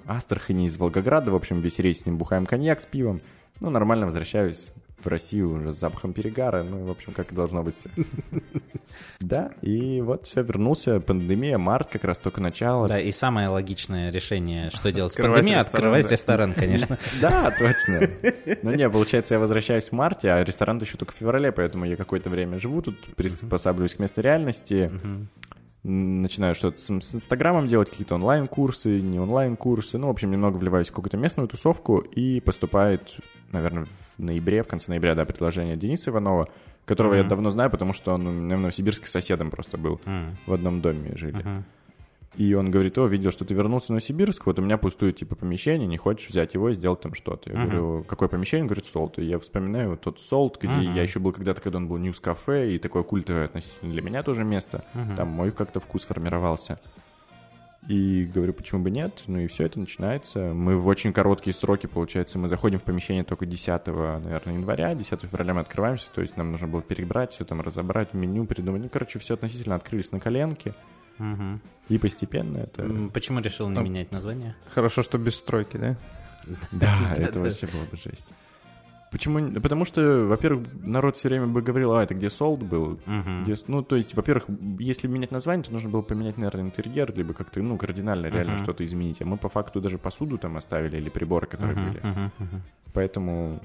[0.07, 1.31] Астрахани, из Волгограда.
[1.31, 3.21] В общем, весь рейс с ним бухаем коньяк с пивом.
[3.61, 7.63] Ну, нормально возвращаюсь в Россию уже с запахом перегара, ну, в общем, как и должно
[7.63, 7.87] быть.
[9.19, 12.87] Да, и вот все, вернулся, пандемия, март как раз только начало.
[12.87, 16.97] Да, и самое логичное решение, что делать с пандемией, открывать ресторан, конечно.
[17.21, 18.09] Да, точно.
[18.63, 21.97] Ну не, получается, я возвращаюсь в марте, а ресторан еще только в феврале, поэтому я
[21.97, 24.93] какое-то время живу тут, приспосабливаюсь к местной реальности
[25.85, 29.99] начинаю что-то с, с Инстаграмом делать, какие-то онлайн-курсы, не онлайн-курсы.
[29.99, 33.17] Ну, в общем, немного вливаюсь в какую-то местную тусовку, и поступает,
[33.53, 36.49] наверное, в ноябре, в конце ноября, да, предложение Дениса Иванова,
[36.87, 37.23] которого mm-hmm.
[37.23, 40.01] я давно знаю, потому что он у меня в Новосибирске соседом просто был.
[40.05, 40.35] Mm-hmm.
[40.47, 41.45] В одном доме жили.
[41.45, 41.63] Mm-hmm.
[42.37, 45.37] И он говорит, о, видел, что ты вернулся в Новосибирск, вот у меня пустует, типа,
[45.37, 47.51] помещение, не хочешь взять его и сделать там что-то.
[47.51, 47.63] Я uh-huh.
[47.63, 48.65] говорю, какое помещение?
[48.65, 49.19] Он говорит, Salt.
[49.19, 50.95] И я вспоминаю тот Salt, где uh-huh.
[50.95, 54.23] я еще был когда-то, когда он был News Cafe, и такое культовое относительно для меня
[54.23, 54.85] тоже место.
[54.95, 55.17] Uh-huh.
[55.17, 56.81] Там мой как-то вкус формировался.
[57.87, 59.23] И говорю, почему бы нет?
[59.27, 60.55] Ну и все это начинается.
[60.55, 65.21] Мы в очень короткие сроки, получается, мы заходим в помещение только 10, наверное, января, 10
[65.21, 68.83] февраля мы открываемся, то есть нам нужно было перебрать все там, разобрать, меню придумать.
[68.83, 70.73] Ну, короче, все относительно открылись на коленке.
[71.19, 71.61] Угу.
[71.91, 72.89] И постепенно это...
[73.13, 74.57] Почему решил не менять название?
[74.75, 75.97] Хорошо, что без стройки, да?
[76.73, 78.27] Да, это вообще было бы жесть.
[79.15, 79.61] Почему?
[79.61, 82.99] Потому что, во-первых, народ все время бы говорил, а, это где солд был?
[83.07, 83.45] Uh-huh.
[83.45, 83.55] Где...
[83.69, 84.47] Ну, то есть, во-первых,
[84.81, 88.65] если менять название, то нужно было поменять, наверное, интерьер, либо как-то, ну, кардинально реально uh-huh.
[88.65, 89.23] что-то изменить.
[89.23, 91.87] А мы по факту даже посуду там оставили или приборы, которые uh-huh.
[91.87, 92.03] были.
[92.03, 92.61] Uh-huh.
[92.93, 93.61] Поэтому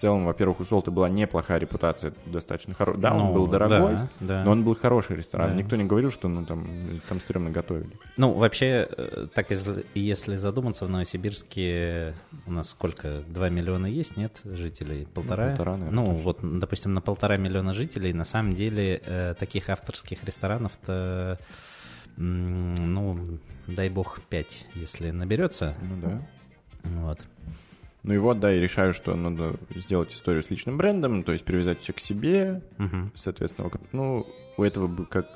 [0.00, 3.02] в целом, во-первых, у Солта была неплохая репутация, достаточно хорошая.
[3.02, 4.44] Да, ну, он был дорогой, да, да.
[4.44, 5.50] но он был хороший ресторан.
[5.50, 5.56] Да.
[5.56, 6.66] Никто не говорил, что ну, там,
[7.06, 7.90] там стрёмно готовили.
[8.16, 12.14] Ну, вообще, э, так если, если задуматься, в Новосибирске
[12.46, 13.20] у нас сколько?
[13.28, 15.06] Два миллиона есть, нет, жителей?
[15.12, 15.44] Полтора?
[15.44, 19.68] Ну, полтора наверное, ну вот, допустим, на полтора миллиона жителей, на самом деле, э, таких
[19.68, 21.38] авторских ресторанов-то,
[22.16, 23.18] ну,
[23.66, 25.74] дай бог, пять, если наберется.
[25.82, 26.22] Ну да.
[26.84, 27.20] Вот.
[28.02, 31.44] Ну и вот, да, и решаю, что надо сделать историю с личным брендом, то есть
[31.44, 33.10] привязать все к себе, угу.
[33.14, 35.26] соответственно, ну, у этого, как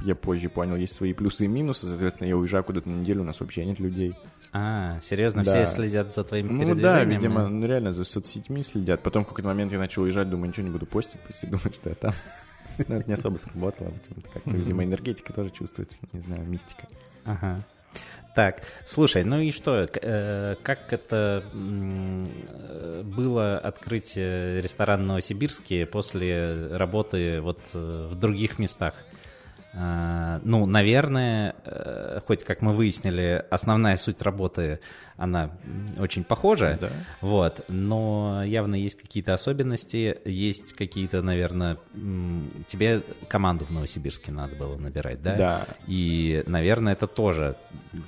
[0.00, 3.24] я позже понял, есть свои плюсы и минусы, соответственно, я уезжаю куда-то на неделю, у
[3.24, 4.14] нас вообще нет людей.
[4.52, 5.64] А, серьезно, да.
[5.64, 6.76] все следят за твоими ну, передвижениями?
[6.76, 9.02] Ну да, видимо, ну, реально за соцсетьми следят.
[9.02, 11.90] Потом в какой-то момент я начал уезжать, думаю, ничего не буду постить, пусть думают, что
[11.90, 12.12] я там.
[12.86, 13.92] Но это не особо сработало,
[14.32, 16.86] как-то, видимо, энергетика тоже чувствуется, не знаю, мистика.
[17.24, 17.64] Ага.
[18.38, 25.86] Так, слушай, ну и что, э, как это э, было открыть э, ресторан в Новосибирске
[25.86, 28.94] после работы вот в других местах?
[29.74, 34.80] А, ну, наверное, э, хоть как мы выяснили, основная суть работы,
[35.16, 35.50] она
[35.98, 36.88] очень похожа, да.
[37.20, 41.76] вот, но явно есть какие-то особенности, есть какие-то, наверное,
[42.66, 45.34] тебе команду в Новосибирске надо было набирать, да?
[45.34, 45.66] Да.
[45.86, 47.56] И, наверное, это тоже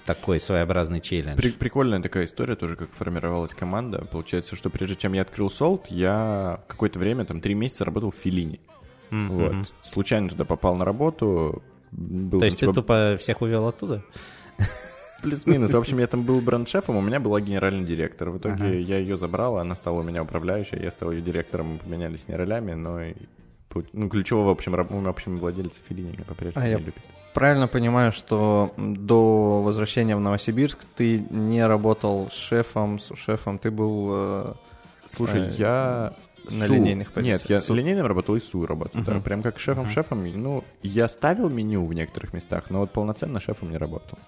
[0.07, 1.37] такой своеобразный челлендж.
[1.37, 4.05] При прикольная такая история тоже, как формировалась команда.
[4.11, 8.17] Получается, что прежде чем я открыл Солт, я какое-то время, там, три месяца работал в
[8.17, 8.61] Филине.
[9.11, 9.29] Mm-hmm.
[9.29, 9.73] Вот.
[9.83, 11.63] Случайно туда попал на работу.
[11.91, 12.73] Был, То есть типа...
[12.73, 14.03] ты тупо всех увел оттуда?
[15.23, 15.73] Плюс-минус.
[15.73, 18.31] В общем, я там был бренд-шефом, у меня была генеральный директор.
[18.31, 18.69] В итоге ага.
[18.69, 22.35] я ее забрал, она стала у меня управляющей, я стал ее директором, мы поменялись не
[22.35, 23.15] ролями, но и,
[23.93, 26.95] ну, ключевого, в общем, в общем, владельца Филини меня по-прежнему а не я любит.
[27.35, 33.71] Правильно понимаю, что до возвращения в Новосибирск ты не работал с шефом, с шефом, ты
[33.71, 34.09] был...
[34.13, 34.55] Э,
[35.07, 36.73] Слушай, э, я на Су.
[36.75, 37.43] линейных позициях.
[37.43, 39.15] Нет, я с линейным работал и Су работал, uh-huh.
[39.15, 39.21] да.
[39.21, 40.25] Прям как шефом-шефом.
[40.25, 40.37] Uh-huh.
[40.37, 44.19] Ну, я ставил меню в некоторых местах, но вот полноценно шефом не работал.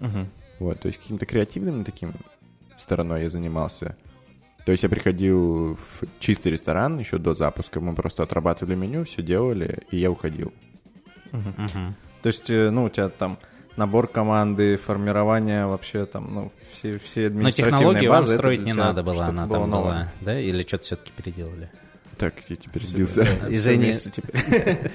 [0.00, 0.26] Uh-huh.
[0.58, 2.12] Вот, то есть каким-то креативным таким
[2.76, 3.96] стороной я занимался.
[4.64, 9.22] То есть я приходил в чистый ресторан еще до запуска, мы просто отрабатывали меню, все
[9.22, 10.52] делали, и я уходил.
[11.32, 11.56] Uh-huh.
[11.56, 11.92] Uh-huh.
[12.22, 13.38] То есть, э, ну, у тебя там
[13.76, 18.28] набор команды, формирование вообще там, ну, все, все административные Но технологии базы.
[18.30, 19.92] вам строить не надо было, она там новое.
[19.92, 20.40] была, да?
[20.40, 21.70] Или что-то все-таки переделали?
[22.18, 23.26] Так, я теперь сбился.
[23.48, 23.92] Извини.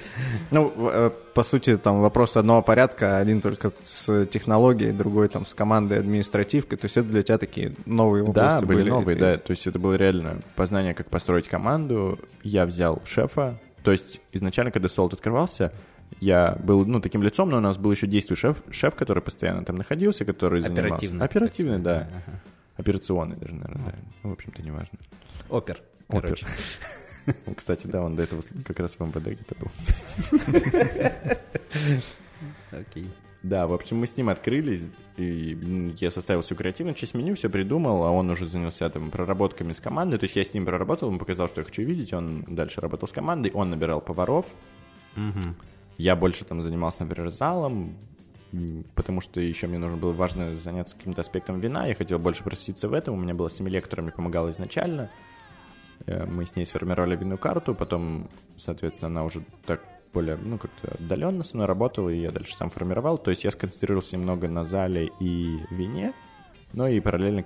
[0.50, 5.52] Ну, э, по сути, там вопрос одного порядка, один только с технологией, другой там с
[5.52, 8.88] командой административкой, то есть это для тебя такие новые области да, были.
[8.88, 12.18] новые, да, то есть это было реально познание, как построить команду.
[12.42, 15.72] Я взял шефа, то есть изначально, когда Солт открывался,
[16.20, 19.64] я был, ну, таким лицом, но у нас был еще действующий шеф, шеф, который постоянно
[19.64, 20.86] там находился, который занимался...
[20.86, 21.24] Оперативный.
[21.24, 22.08] Оперативный, да.
[22.10, 22.40] Ага.
[22.76, 23.98] Операционный даже, наверное, да.
[24.22, 24.98] Ну, в общем-то, неважно.
[25.48, 25.80] Опер.
[26.08, 26.38] Опер.
[27.56, 29.70] Кстати, да, он до этого как раз в МВД где-то был.
[32.78, 33.10] Окей.
[33.42, 34.82] Да, в общем, мы с ним открылись,
[35.16, 39.72] и я составил всю креативную часть меню, все придумал, а он уже занялся там проработками
[39.72, 42.42] с командой, то есть я с ним проработал, он показал, что я хочу видеть, он
[42.48, 44.46] дальше работал с командой, он набирал поваров.
[45.98, 47.96] Я больше там занимался, например, залом,
[48.94, 51.86] потому что еще мне нужно было важно заняться каким-то аспектом вина.
[51.86, 53.14] Я хотел больше просветиться в этом.
[53.14, 55.10] У меня была семья, которая мне помогала изначально.
[56.06, 59.82] Э, Мы с ней сформировали винную карту, потом, соответственно, она уже так
[60.14, 63.18] более, ну, как-то отдаленно со мной работала, и я дальше сам формировал.
[63.18, 66.14] То есть я сконцентрировался немного на зале и вине,
[66.72, 67.44] но и параллельно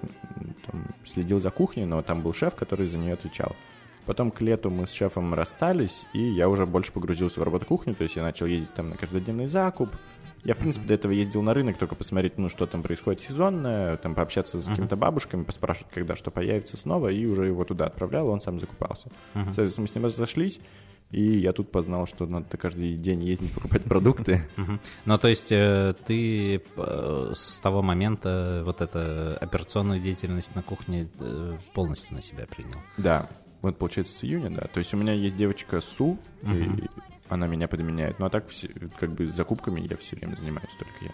[0.67, 3.57] там, следил за кухней, но там был шеф, который за нее отвечал.
[4.07, 7.93] Потом к лету мы с шефом расстались, и я уже больше погрузился в работу кухни,
[7.93, 9.91] то есть я начал ездить там на каждодневный закуп.
[10.45, 13.97] Я, в принципе, до этого ездил на рынок, только посмотреть, ну, что там происходит сезонное,
[13.97, 18.29] там пообщаться с какими-то бабушками, поспрашивать, когда что появится снова, и уже его туда отправлял,
[18.29, 19.09] он сам закупался.
[19.35, 20.59] Соответственно, мы с ним разошлись,
[21.13, 24.43] и я тут познал, что надо каждый день ездить покупать продукты.
[25.05, 31.09] Ну, то есть э, ты э, с того момента вот эту операционную деятельность на кухне
[31.19, 32.79] э, полностью на себя принял.
[32.97, 33.29] Да,
[33.63, 34.67] вот получается с июня, да.
[34.67, 36.69] То есть у меня есть девочка Су, и
[37.29, 38.19] она меня подменяет.
[38.19, 41.13] Ну а так все, как бы с закупками я все время занимаюсь только я.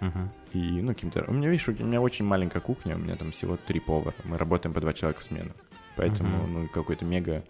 [0.00, 0.30] Мгм.
[0.52, 1.24] И, ну, каким-то...
[1.26, 4.14] У меня, видишь, у меня очень маленькая кухня, у меня там всего три повара.
[4.24, 5.52] Мы работаем по два человека в смену.
[5.96, 7.42] Поэтому, ну, какой-то мега...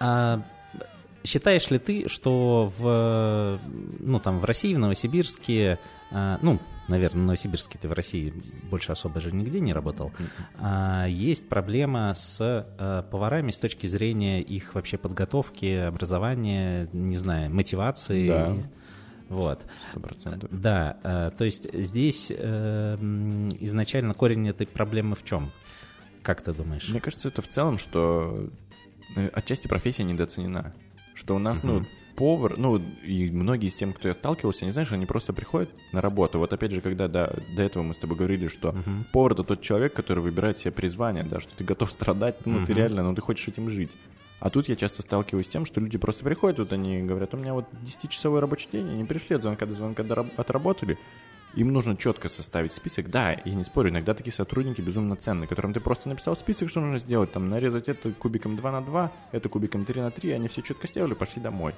[0.00, 0.42] А
[1.24, 3.58] считаешь ли ты, что в,
[3.98, 5.78] ну, там, в России, в Новосибирске,
[6.12, 8.32] а, ну, наверное, в Новосибирске ты в России
[8.70, 10.12] больше особо же нигде не работал,
[10.58, 17.54] а, есть проблема с а, поварами с точки зрения их вообще подготовки, образования, не знаю,
[17.54, 18.28] мотивации?
[18.28, 18.56] Да.
[19.28, 19.66] Вот.
[19.90, 20.48] Сто процентов.
[20.50, 22.96] Да, э, то есть здесь э,
[23.60, 25.50] изначально корень этой проблемы в чем?
[26.22, 26.88] Как ты думаешь?
[26.88, 28.48] Мне кажется, это в целом, что
[29.16, 30.74] э, отчасти профессия недооценена.
[31.14, 31.84] Что у нас, ну,
[32.18, 36.00] повар, ну, и многие из тем, кто я сталкивался, не знаешь, они просто приходят на
[36.00, 36.40] работу.
[36.40, 38.74] Вот опять же, когда да, до этого мы с тобой говорили, что
[39.12, 42.72] повар это тот человек, который выбирает себе призвание, да, что ты готов страдать, ну, ты
[42.72, 43.92] реально, ну, ты хочешь этим жить.
[44.40, 47.36] А тут я часто сталкиваюсь с тем, что люди просто приходят, вот они говорят, у
[47.36, 50.04] меня вот 10-часовой рабочий день, они пришли от звонка до звонка
[50.36, 50.98] отработали,
[51.54, 53.10] им нужно четко составить список.
[53.10, 56.80] Да, я не спорю, иногда такие сотрудники безумно ценны, которым ты просто написал список, что
[56.80, 60.48] нужно сделать, там нарезать это кубиком 2 на 2, это кубиком 3 на 3, они
[60.48, 61.74] все четко сделали, пошли домой.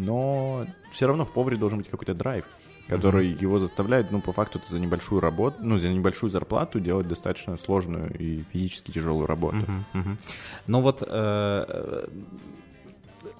[0.00, 2.46] Но все равно в поваре должен быть какой-то драйв,
[2.88, 7.06] который его заставляет, ну, по факту, это за небольшую работу, ну, за небольшую зарплату делать
[7.06, 9.56] достаточно сложную и физически тяжелую работу.
[9.56, 10.18] Мгм, мгм.
[10.66, 12.06] Ну вот э,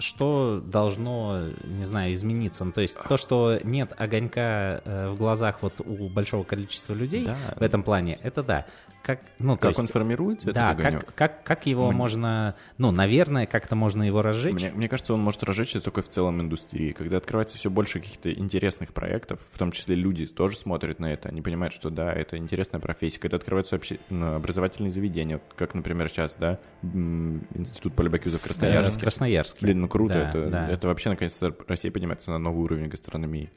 [0.01, 2.65] что должно, не знаю, измениться?
[2.65, 7.25] Ну, то есть то, что нет огонька э, в глазах вот у большого количества людей
[7.25, 7.37] Да.
[7.55, 8.65] в этом плане, это да.
[9.03, 11.05] Как, ну, Как есть, он формируется, да, этот огонек?
[11.05, 14.53] как, как, как его можно, ну, наверное, как-то можно его разжечь.
[14.53, 16.91] Мне, мне кажется, он может разжечься только в целом индустрии.
[16.91, 21.29] Когда открывается все больше каких-то интересных проектов, в том числе люди тоже смотрят на это,
[21.29, 23.17] они понимают, что да, это интересная профессия.
[23.19, 28.97] Когда открываются вообще ну, образовательные заведения, как, например, сейчас, да, Институт Полибакюза в Э, Красноярске.
[28.97, 29.65] в Красноярске.
[29.65, 30.69] Блин, ну круто, Да, это, да.
[30.69, 33.51] это вообще наконец-то Россия поднимается на новый уровень гастрономии.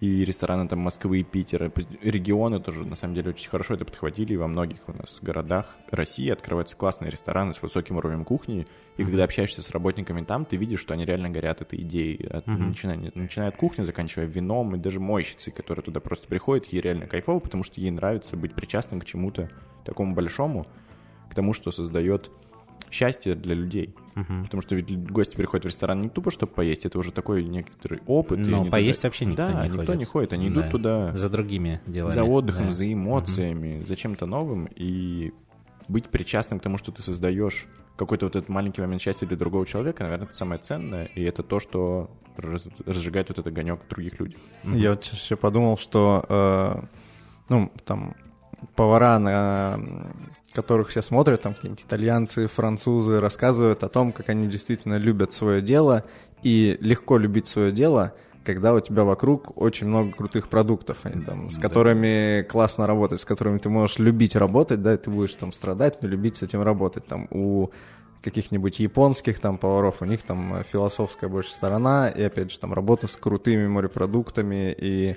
[0.00, 1.70] И рестораны там Москвы и Питера,
[2.02, 4.32] регионы тоже на самом деле очень хорошо это подхватили.
[4.32, 8.66] И во многих у нас городах России открываются классные рестораны с высоким уровнем кухни.
[8.96, 12.26] И когда общаешься с работниками там, ты видишь, что они реально горят этой идеей.
[12.26, 16.80] От, начиная, начиная от кухни, заканчивая вином и даже мойщицей, которая туда просто приходит, ей
[16.80, 19.50] реально кайфово, потому что ей нравится быть причастным к чему-то
[19.84, 20.66] такому большому,
[21.30, 22.30] к тому, что создает
[22.92, 23.94] счастье для людей.
[24.14, 28.00] Потому что ведь гости приходят в ресторан не тупо, чтобы поесть, это уже такой некоторый
[28.06, 28.38] опыт.
[28.40, 29.98] Но они поесть туда- вообще никто да, не никто ходит.
[29.98, 30.60] не ходит, они Да.
[30.60, 32.12] идут туда За другими делами.
[32.14, 32.72] за отдыхом, да.
[32.72, 35.32] за эмоциями, за чем-то новым, и
[35.88, 39.66] быть причастным к тому, что ты создаешь какой-то вот этот маленький момент счастья для другого
[39.66, 43.88] человека, наверное, это самое ценное, и это то, что раз- разжигает вот этот огонек в
[43.88, 44.38] других людях.
[44.64, 46.82] Я вот сейчас еще подумал, что, э,
[47.50, 48.14] ну, там,
[48.76, 49.80] повара, на
[50.52, 55.62] которых все смотрят, там, какие-нибудь итальянцы, французы, рассказывают о том, как они действительно любят свое
[55.62, 56.04] дело,
[56.42, 61.50] и легко любить свое дело, когда у тебя вокруг очень много крутых продуктов, они там,
[61.50, 65.52] с которыми классно работать, с которыми ты можешь любить работать, да, и ты будешь там
[65.52, 67.06] страдать, но любить с этим работать.
[67.06, 67.70] Там у
[68.22, 72.72] каких-нибудь японских там поваров, у них там э, философская больше сторона, и опять же там
[72.72, 75.16] работа с крутыми морепродуктами и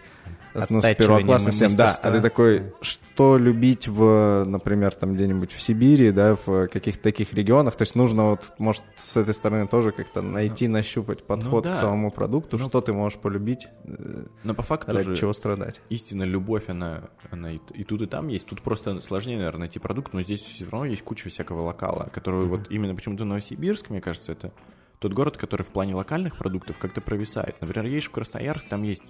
[0.69, 1.75] ну, с первого класса всем.
[1.75, 7.03] Да, а ты такой, что любить в, например, там где-нибудь в Сибири, да, в каких-то
[7.03, 11.65] таких регионах, то есть нужно вот, может, с этой стороны тоже как-то найти, нащупать подход
[11.65, 11.75] Ну да.
[11.75, 15.81] к самому продукту, что ты можешь полюбить, э, Но по факту ради же чего страдать.
[15.89, 18.45] истинно любовь, она, она и, и тут, и там есть.
[18.47, 22.45] Тут просто сложнее, наверное, найти продукт, но здесь все равно есть куча всякого локала, который
[22.45, 24.51] вот именно почему-то Новосибирск, мне кажется, это
[24.99, 27.59] тот город, который в плане локальных продуктов как-то провисает.
[27.61, 29.03] Например, едешь в Красноярск, там есть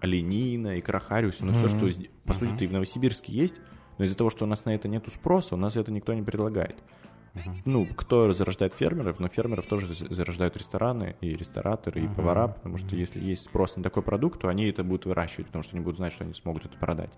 [0.00, 1.88] оленина, икра хариуса, ну все, что,
[2.24, 3.56] по сути, и в Новосибирске есть,
[3.98, 6.22] но из-за того, что у нас на это нету спроса, у нас это никто не
[6.22, 6.76] предлагает.
[7.64, 12.78] Ну, кто зарождает фермеров, но фермеров тоже за- зарождают рестораны и рестораторы, и повара, потому
[12.78, 15.84] что если есть спрос на такой продукт, то они это будут выращивать, потому что они
[15.84, 17.10] будут знать, что они смогут это продать.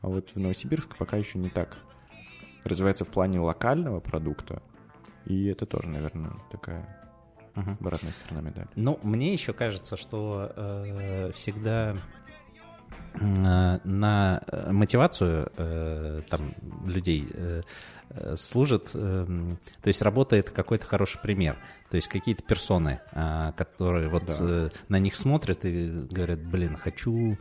[0.00, 1.76] А вот в Новосибирск пока еще не так
[2.64, 4.62] развивается в плане локального продукта,
[5.26, 6.99] и это тоже, наверное, такая
[7.54, 7.76] Мгм.
[7.80, 8.68] обратная сторона медали.
[8.76, 11.96] Ну, мне еще кажется, что э, всегда
[13.14, 16.52] э, на э, мотивацию э, там
[16.84, 17.62] людей э,
[18.10, 19.26] э, служит, э,
[19.82, 21.56] то есть работает какой-то хороший пример,
[21.90, 23.00] то есть какие-то персоны,
[23.56, 24.70] которые вот Да.
[24.88, 27.36] на них смотрят и говорят, блин, хочу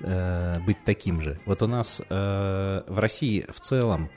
[0.00, 1.38] быть таким же.
[1.46, 4.10] Вот у нас в России в целом,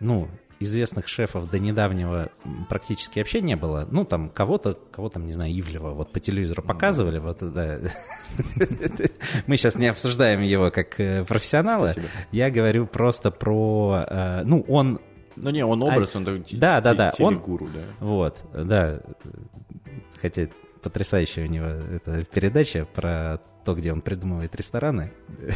[0.00, 0.28] ну,
[0.60, 2.30] известных шефов до недавнего
[2.68, 3.86] практически вообще не было.
[3.90, 7.78] Ну, там кого-то, кого там, не знаю, Ивлева, вот по телевизору показывали, вот, да.
[9.46, 11.92] Мы сейчас не обсуждаем его как э, профессионала.
[12.32, 14.04] Я говорю просто про...
[14.08, 15.00] э, Ну, он
[15.36, 17.80] Ну не, он образ, он такой да, да, да, он- да.
[18.00, 19.00] вот, да.
[20.20, 20.48] Хотя
[20.82, 25.12] потрясающая у него эта передача про то, где он придумывает рестораны.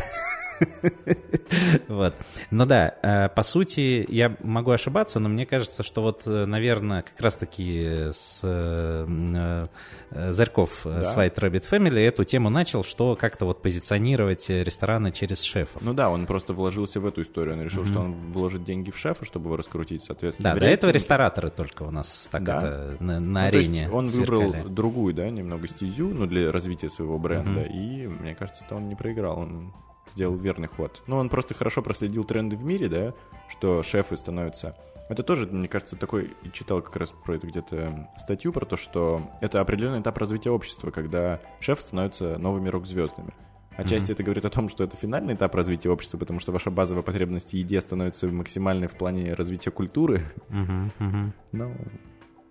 [1.88, 2.14] Вот.
[2.50, 7.02] Ну да, э, по сути, я могу ошибаться, но мне кажется, что вот, э, наверное,
[7.02, 9.66] как раз-таки с э,
[10.10, 11.04] Зарьков Да.
[11.04, 15.82] с White Rabbit Family эту тему начал, что как-то вот позиционировать рестораны через шефов.
[15.82, 17.54] Ну да, он просто вложился в эту историю.
[17.56, 20.54] Он решил, что он вложит деньги в шефа, чтобы его раскрутить, соответственно.
[20.54, 22.56] Да, до этого рестораторы только у нас так Да.
[22.58, 24.44] это на, на Ну, арене он сверкали.
[24.46, 28.88] выбрал другую, да, немного стезю, ну, для развития своего бренда, и, мне кажется, это он
[28.88, 29.72] не проиграл, он
[30.12, 31.02] сделал верный ход.
[31.06, 33.14] Ну, он просто хорошо проследил тренды в мире, да,
[33.48, 34.74] что шефы становятся...
[35.08, 36.34] Это тоже, мне кажется, такой...
[36.52, 40.90] Читал как раз про это где-то статью, про то, что это определенный этап развития общества,
[40.90, 43.32] когда шефы становятся новыми рок-звездами.
[43.76, 47.02] Отчасти это говорит о том, что это финальный этап развития общества, потому что ваша базовая
[47.02, 50.26] потребность в еде становится максимальной в плане развития культуры.
[50.48, 51.72] Мгм, мгм, Но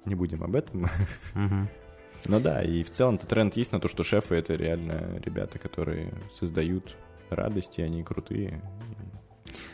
[0.05, 0.87] не будем об этом.
[1.35, 1.69] мгм.
[2.25, 6.13] Ну да, и в целом-то тренд есть на то, что шефы— это реально ребята, которые
[6.33, 6.95] создают
[7.35, 8.61] радость, и они крутые.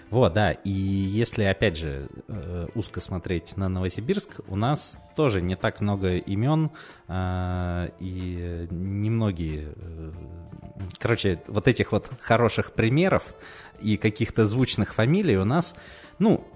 [0.09, 5.57] Вот, да, и если, опять же, э, узко смотреть на Новосибирск, у нас тоже не
[5.57, 6.71] так много имен,
[7.09, 10.11] а, и немногие, э,
[10.97, 13.23] короче, вот этих вот хороших примеров
[13.81, 15.75] и каких-то звучных фамилий у нас,
[16.19, 16.47] ну,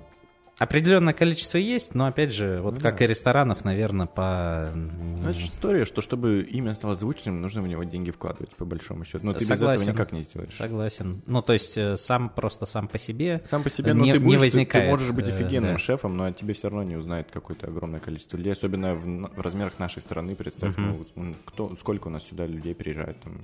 [0.64, 3.06] определенное количество есть, но, опять же, вот Ну как да.
[3.06, 4.72] и ресторанов, наверное, по...
[4.76, 8.66] Ну, это же история, что чтобы имя стало звучным, нужно в него деньги вкладывать, по
[8.66, 9.26] большому счету.
[9.26, 9.82] Но ты без Согласен.
[9.82, 10.54] этого никак не сделаешь.
[10.54, 11.22] Согласен.
[11.26, 13.42] Ну, то есть, э, сам, просто сам по себе...
[13.48, 15.74] Сам по себе, ну, не- ты, не будешь, ты- возникает, ты можешь быть э, офигенным
[15.74, 15.78] да.
[15.80, 19.42] шефом, но от тебя все равно не узнает какое-то огромное количество людей, особенно в, в
[19.42, 20.36] размерах нашей страны.
[20.36, 21.06] Представь, Мгм.
[21.16, 23.42] ну, кто, сколько у нас сюда людей приезжает, там,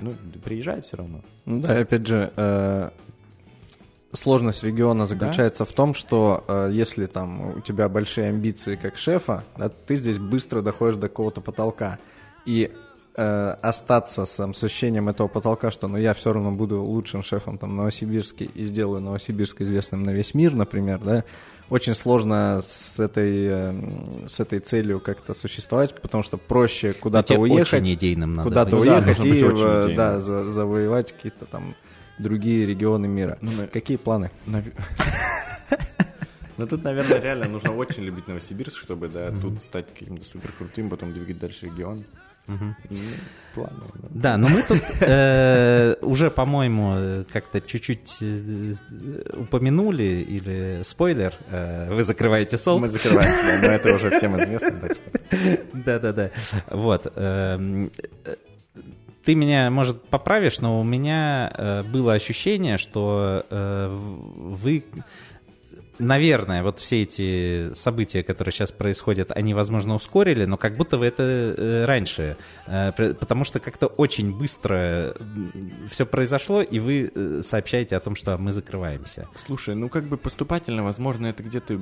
[0.00, 1.20] ну, да приезжает все равно.
[1.44, 2.90] Ну Да, и опять же, э,
[4.16, 9.44] сложность региона заключается в том, что э, если там у тебя большие амбиции как шефа,
[9.56, 11.98] да, ты здесь быстро доходишь до какого-то потолка.
[12.44, 12.72] И
[13.16, 17.22] э, остаться с, там, с ощущением этого потолка, что ну, я все равно буду лучшим
[17.22, 21.24] шефом там, Новосибирске и сделаю Новосибирск известным на весь мир, например, да,
[21.68, 23.74] очень сложно с этой, э,
[24.28, 27.88] с этой целью как-то существовать, потому что проще куда-то уехать
[28.44, 28.76] куда-то.
[28.76, 29.94] Ну да, уехать и в- идейным.
[29.96, 31.74] да, за- завоевать какие-то там
[32.18, 33.38] другие регионы мира.
[33.40, 34.30] Ну, на- Какие планы?
[34.46, 34.72] Наве-
[36.58, 40.88] Ну тут, наверное, реально нужно очень любить Новосибирск, чтобы, да, тут стать каким-то супер крутым,
[40.88, 42.02] потом двигать дальше регион.
[42.46, 42.74] Ну,
[43.54, 43.72] планы.
[43.94, 44.08] да.
[44.10, 48.74] Да, но мы тут э, уже, по-моему, как-то чуть-чуть э,
[49.36, 52.78] упомянули, или спойлер, э, вы закрываете сол.
[52.78, 55.58] Мы закрываемся, да, но это уже всем известно, так что...
[55.74, 56.30] Да-да-да.
[56.70, 57.12] Вот.
[57.16, 57.90] эм,
[58.24, 58.36] э,
[59.26, 64.84] Ты меня, может, поправишь, но у меня э, было ощущение, что э, вы,
[65.98, 71.06] наверное, вот все эти события, которые сейчас происходят, они, возможно, ускорили, но как будто вы
[71.06, 72.36] это э, раньше,
[72.68, 75.16] э, потому что как-то очень быстро
[75.90, 79.26] все произошло, и вы э, сообщаете о том, что мы закрываемся.
[79.34, 81.80] Слушай, ну как бы поступательно, возможно, это где-то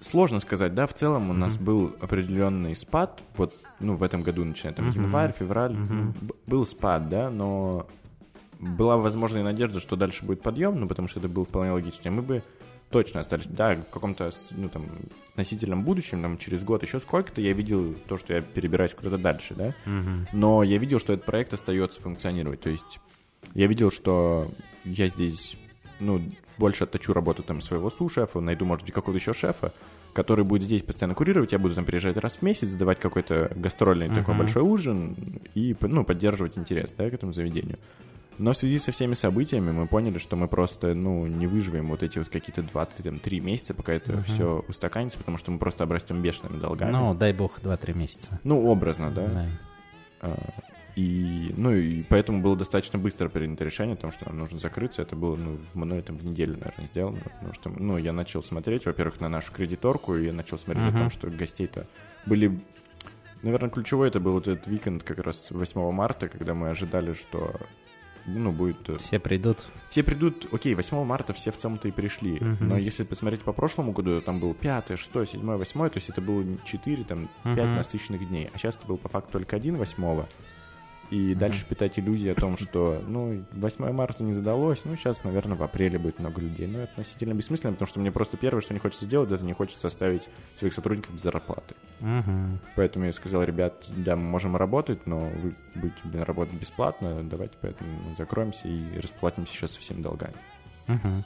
[0.00, 4.44] сложно сказать, да, в целом у нас был определенный спад, вот, ну, в этом году,
[4.44, 5.72] начиная там январь, февраль,
[6.20, 7.86] б- был спад, да, но
[8.58, 12.22] была возможная надежда, что дальше будет подъем, ну, потому что это было вполне логично, мы
[12.22, 12.42] бы
[12.90, 14.84] точно остались, да, в каком-то, ну, там,
[15.32, 19.54] относительном будущем, там, через год, еще сколько-то, я видел то, что я перебираюсь куда-то дальше,
[19.54, 19.74] да,
[20.32, 23.00] но я видел, что этот проект остается функционировать, то есть
[23.54, 24.48] я видел, что
[24.84, 25.56] я здесь,
[26.00, 26.20] ну,
[26.58, 29.72] больше отточу работу там своего су-шефа, найду, может быть, какого-то еще шефа,
[30.12, 34.08] который будет здесь постоянно курировать, я буду там приезжать раз в месяц, давать какой-то гастрольный
[34.08, 35.16] такой большой ужин
[35.54, 37.78] и, ну, поддерживать интерес, да, к этому заведению.
[38.38, 42.02] Но в связи со всеми событиями мы поняли, что мы просто, ну, не выживем вот
[42.02, 44.24] эти вот какие-то 2-3 месяца, пока это uh-huh.
[44.24, 46.90] все устаканится, потому что мы просто обрастем бешеными долгами.
[46.90, 48.40] Ну, дай бог, 2-3 месяца.
[48.42, 49.46] Ну, образно, да.
[50.22, 50.36] да.
[51.00, 55.00] И, ну, и поэтому было достаточно быстро принято решение о том, что нам нужно закрыться.
[55.00, 57.20] Это было, ну, мной там в неделю, наверное, сделано.
[57.20, 60.96] Потому что, ну, я начал смотреть, во-первых, на нашу кредиторку, и я начал смотреть uh-huh.
[60.96, 61.86] о том, что гостей-то
[62.26, 62.60] были...
[63.42, 67.56] Наверное, ключевой это был вот этот уикенд как раз 8 марта, когда мы ожидали, что
[68.26, 68.86] ну, будет...
[68.90, 69.66] Э, все придут.
[69.88, 72.36] Все придут, окей, 8 марта все в целом-то и пришли.
[72.36, 72.56] Uh-huh.
[72.60, 76.20] Но если посмотреть по прошлому году, там был 5, 6, 7, 8, то есть это
[76.20, 77.76] было 4, там, 5 uh-huh.
[77.76, 78.50] насыщенных дней.
[78.52, 80.26] А сейчас это был по факту только один 8
[81.10, 85.56] и дальше питать иллюзии о том, что, ну, 8 марта не задалось, ну, сейчас, наверное,
[85.56, 86.66] в апреле будет много людей.
[86.68, 89.52] Но это относительно бессмысленно, потому что мне просто первое, что не хочется сделать, это не
[89.52, 91.74] хочется оставить своих сотрудников без зарплаты.
[92.00, 92.58] Mm-hmm.
[92.76, 97.54] Поэтому я сказал, ребят, да, мы можем работать, но вы будете, блин, работать бесплатно, давайте
[97.60, 100.34] поэтому закроемся и расплатимся сейчас со всеми долгами.
[100.86, 101.22] Mm-hmm.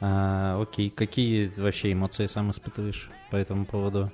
[0.00, 4.10] А, окей, какие вообще эмоции сам испытываешь по этому поводу?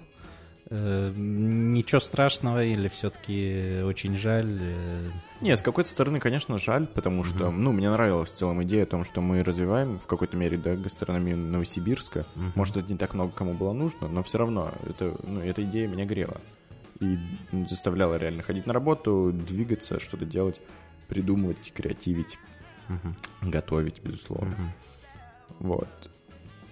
[0.71, 4.59] Э, ничего страшного или все-таки очень жаль?
[4.61, 5.11] Э?
[5.41, 7.51] Не, с какой-то стороны, конечно, жаль, потому что, uh-huh.
[7.51, 10.77] ну, мне нравилась в целом идея о том, что мы развиваем в какой-то мере, да,
[10.77, 12.27] гастрономию Новосибирска.
[12.35, 12.53] Uh-huh.
[12.55, 15.89] Может, это не так много кому было нужно, но все равно это, ну, эта идея
[15.89, 16.37] меня грела.
[17.01, 17.17] И
[17.67, 20.61] заставляла реально ходить на работу, двигаться, что-то делать,
[21.07, 22.39] придумывать, креативить,
[22.89, 23.51] uh-huh.
[23.51, 24.51] готовить, безусловно.
[24.51, 25.59] Uh-huh.
[25.61, 25.89] Вот.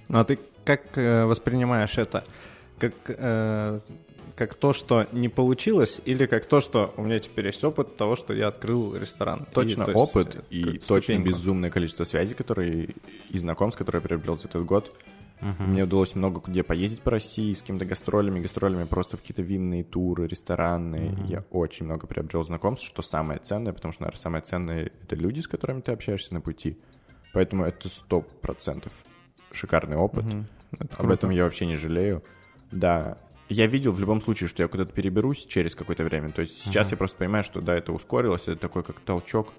[0.09, 2.25] Ну, а ты как э, воспринимаешь это?
[2.79, 3.81] Как, э,
[4.37, 8.17] как то, что не получилось, или как то, что у меня теперь есть опыт того,
[8.17, 9.47] что я открыл ресторан.
[9.53, 12.95] Точно и, опыт есть, и точно безумное количество связей, которые
[13.31, 14.93] и знакомств, которые я приобрел за этот год.
[15.41, 15.67] Uh-huh.
[15.67, 19.85] Мне удалось много где поездить по России с какими-то гастролями, гастролями просто в какие-то винные
[19.85, 20.97] туры, рестораны.
[20.97, 21.27] Uh-huh.
[21.27, 25.41] Я очень много приобрел знакомств, что самое ценное, потому что, наверное, самое ценное— это люди,
[25.41, 26.79] с которыми ты общаешься на пути.
[27.35, 28.93] Поэтому это сто процентов
[29.53, 30.25] шикарный опыт.
[30.25, 30.45] Uh-huh.
[30.97, 32.23] Об этом я вообще не жалею.
[32.71, 36.31] Да, я видел в любом случае, что я куда-то переберусь через какое-то время.
[36.33, 36.93] То есть сейчас uh-huh.
[36.93, 39.53] я просто понимаю, что да, это ускорилось, это такой как толчок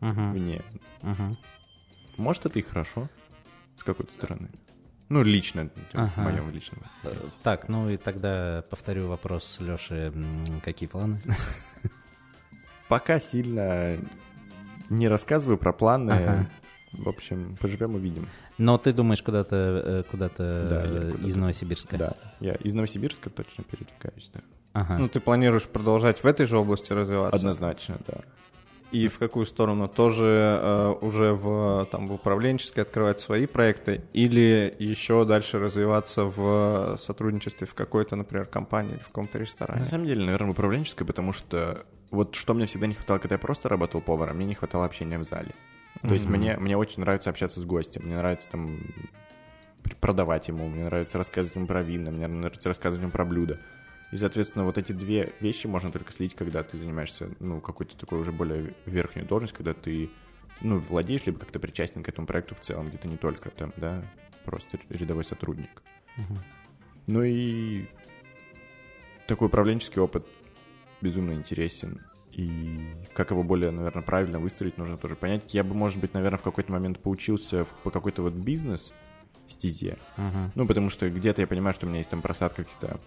[0.00, 0.32] uh-huh.
[0.32, 0.62] вне.
[1.02, 1.36] Uh-huh.
[2.16, 3.08] Может, это и хорошо
[3.78, 4.48] с какой-то стороны.
[5.08, 6.10] Ну, лично, ага.
[6.16, 6.80] в моем личном.
[7.02, 10.10] Э, так, ну и тогда повторю вопрос Леши.
[10.64, 11.20] Какие планы?
[12.88, 13.98] Пока сильно
[14.88, 16.12] не рассказываю про планы.
[16.12, 16.46] Ага.
[16.92, 18.28] В общем, поживем увидим.
[18.58, 21.96] Но ты думаешь куда-то э, куда-то да, куда из Новосибирска?
[21.96, 24.40] Да, я из Новосибирска точно передвигаюсь, да.
[24.74, 24.98] Ага.
[24.98, 27.36] Ну, ты планируешь продолжать в этой же области развиваться?
[27.36, 28.20] Однозначно, да.
[28.92, 29.88] И в какую сторону?
[29.88, 36.98] Тоже э, уже в, там, в управленческой открывать свои проекты или еще дальше развиваться в
[36.98, 39.80] сотрудничестве в какой-то, например, компании или в каком-то ресторане?
[39.80, 43.36] На самом деле, наверное, в управленческой, потому что вот что мне всегда не хватало, когда
[43.36, 45.54] я просто работал поваром, мне не хватало общения в зале.
[46.02, 46.12] То mm-hmm.
[46.12, 48.78] есть мне, мне очень нравится общаться с гостем, мне нравится там
[50.00, 53.58] продавать ему, мне нравится рассказывать ему про вина, мне нравится рассказывать ему про блюда.
[54.12, 58.20] И, соответственно, вот эти две вещи можно только слить, когда ты занимаешься, ну, какой-то такой
[58.20, 60.10] уже более верхнюю должность, когда ты,
[60.60, 63.72] ну, владеешь, либо как-то причастен к этому проекту в целом, где ты не только там,
[63.76, 64.04] да,
[64.44, 65.82] просто рядовой сотрудник.
[66.18, 66.38] Угу.
[67.06, 67.86] Ну и
[69.26, 70.26] такой управленческий опыт
[71.00, 72.02] безумно интересен.
[72.32, 75.54] И как его более, наверное, правильно выстроить, нужно тоже понять.
[75.54, 78.92] Я бы, может быть, наверное, в какой-то момент поучился в, по какой-то вот бизнес
[79.48, 79.98] стезе.
[80.16, 80.50] Uh-huh.
[80.54, 83.00] Ну, потому что где-то я понимаю, что у меня есть там просадка каких-то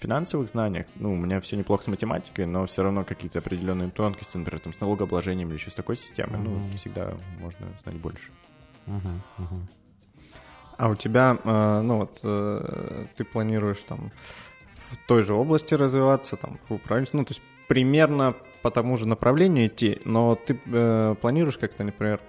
[0.00, 0.86] финансовых знаниях.
[0.96, 4.72] Ну, у меня все неплохо с математикой, но все равно какие-то определенные тонкости, например, там,
[4.72, 6.68] с налогообложением или еще с такой системой, uh-huh.
[6.70, 8.30] ну, всегда можно знать больше.
[8.86, 9.20] Uh-huh.
[9.38, 9.60] Uh-huh.
[10.78, 14.10] А у тебя, э, ну вот, э, ты планируешь там
[14.74, 19.06] в той же области развиваться, там, в управлении, ну, то есть примерно по тому же
[19.06, 22.20] направлению идти, но ты э, планируешь как-то, например,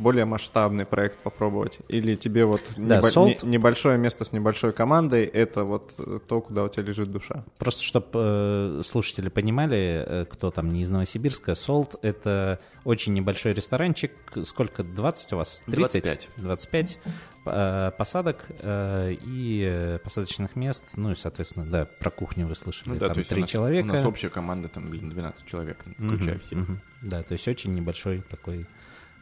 [0.00, 1.78] более масштабный проект попробовать?
[1.88, 3.44] Или тебе вот да, небо- Salt...
[3.44, 5.94] не, небольшое место с небольшой командой— это вот
[6.26, 7.44] то, куда у тебя лежит душа?
[7.58, 13.52] Просто чтобы э, слушатели понимали, э, кто там не из Новосибирска, Солт— это очень небольшой
[13.52, 14.12] ресторанчик.
[14.44, 14.82] Сколько?
[14.82, 15.62] 20 у вас?
[15.66, 16.02] 30?
[16.02, 16.28] 25.
[16.36, 16.98] 25
[17.46, 20.84] э, посадок э, и э, посадочных мест.
[20.96, 22.90] Ну и, соответственно, да, про кухню вы слышали.
[22.90, 23.86] Ну, да, там то есть три человека.
[23.86, 26.58] У нас общая команда, там, блин, 12 человек, включая угу, всех.
[26.58, 26.76] Угу.
[27.02, 28.66] Да, то есть очень небольшой такой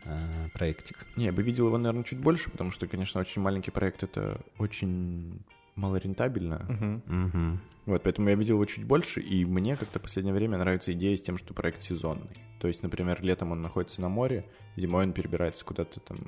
[0.05, 1.07] э, проектик.
[1.17, 4.41] Не, я бы видел его, наверное, чуть больше, потому что, конечно, очень маленький проект— это
[4.59, 5.41] очень
[5.79, 6.67] малорентабельно.
[6.69, 7.03] Uh-huh.
[7.07, 7.59] Uh-huh.
[7.87, 11.17] Вот, поэтому я видел его чуть больше, и мне как-то в последнее время нравится идея
[11.17, 12.37] с тем, что проект сезонный.
[12.61, 14.45] То есть, например, летом он находится на море,
[14.77, 16.19] зимой он перебирается куда-то там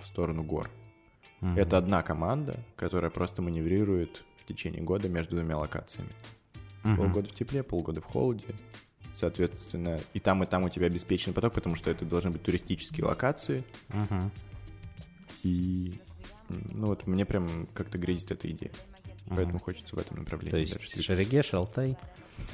[0.00, 0.70] в сторону гор.
[1.40, 1.58] Uh-huh.
[1.58, 6.12] Это одна команда, которая просто маневрирует в течение года между двумя локациями.
[6.84, 6.96] Uh-huh.
[6.96, 8.54] Полгода в тепле, полгода в холоде.
[9.14, 13.06] Соответственно, и там, и там у тебя обеспеченный поток, потому что это должны быть туристические
[13.06, 13.64] локации.
[13.88, 14.30] Мгм.
[15.42, 15.94] И,
[16.48, 18.70] ну вот, мне прям как-то грезит эта идея.
[19.28, 21.02] Поэтому хочется в этом направлении То дальше есть двигаться.
[21.14, 21.96] Шерегеш, Алтай.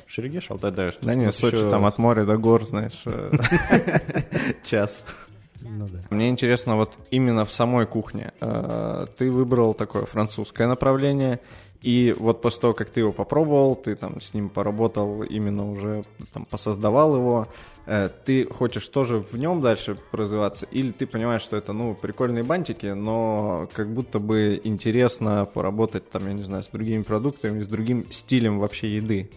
[0.07, 3.31] Шерегеш, Алтай, да, Да нет, Сочи ещё- там от моря до гор, знаешь, э,
[4.65, 5.03] час.
[5.61, 6.01] Ну да.
[6.11, 11.41] Мне интересно, вот именно в самой кухне э, ты выбрал такое французское направление,
[11.83, 16.05] и вот после того, как ты его попробовал, ты там с ним поработал, именно уже
[16.33, 17.49] там посоздавал его,
[17.87, 22.43] э, ты хочешь тоже в нем дальше развиваться, или ты понимаешь, что это, ну, прикольные
[22.43, 27.69] бантики, но как будто бы интересно поработать там, я не знаю, с другими продуктами, с
[27.69, 29.31] другим стилем вообще еды.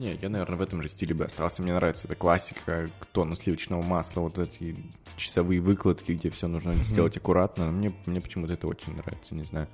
[0.00, 1.60] Не, я, наверное, в этом же стиле бы остался.
[1.60, 4.74] Мне нравится эта классика, тонна сливочного масла, вот эти
[5.18, 7.70] часовые выкладки, где все нужно сделать аккуратно.
[7.70, 9.68] Мне, мне почему-то это очень нравится, не знаю.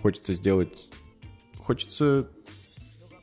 [0.00, 0.88] Хочется сделать...
[1.58, 2.30] Хочется...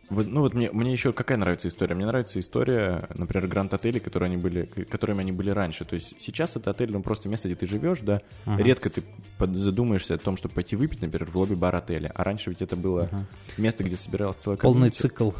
[0.09, 1.95] Вот, ну вот мне, мне еще какая нравится история?
[1.95, 5.83] Мне нравится история, например, Гранд-отелей, которые они были, которыми они были раньше.
[5.85, 8.21] То есть сейчас это отель, ну просто место, где ты живешь, да.
[8.45, 9.03] Редко ты
[9.39, 12.11] задумаешься о том, чтобы пойти выпить, например, в лобби-бар отеля.
[12.15, 13.09] А раньше ведь это было
[13.57, 15.31] место, где собиралась целая Полный цикл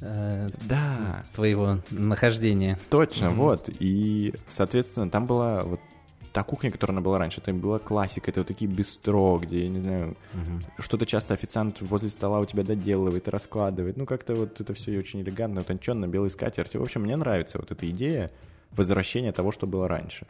[0.00, 2.78] э, Да, твоего нахождения.
[2.90, 3.68] Точно, вот.
[3.78, 5.80] И, соответственно, там была вот
[6.34, 9.68] та кухня, которая она была раньше, это была классика, это вот такие бистро, где, я
[9.68, 10.16] не знаю,
[10.80, 13.96] что-то часто официант возле стола у тебя доделывает и раскладывает.
[13.96, 16.74] Ну, как-то вот это все очень элегантно, утонченно, белый скатерть.
[16.74, 18.32] В общем, мне нравится вот эта идея
[18.72, 20.26] возвращения того, что было раньше.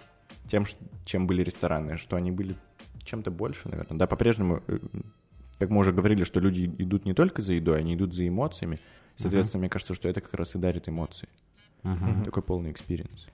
[0.50, 0.66] Тем,
[1.06, 2.54] чем были рестораны, что они были
[3.02, 3.96] чем-то больше, наверное.
[3.96, 4.78] Да, по-прежнему, э,
[5.58, 8.78] как мы уже говорили, что люди идут не только за едой, они идут за эмоциями.
[9.16, 11.30] Соответственно, мне кажется, что это как раз и дарит эмоции.
[12.24, 13.26] Такой полный experience.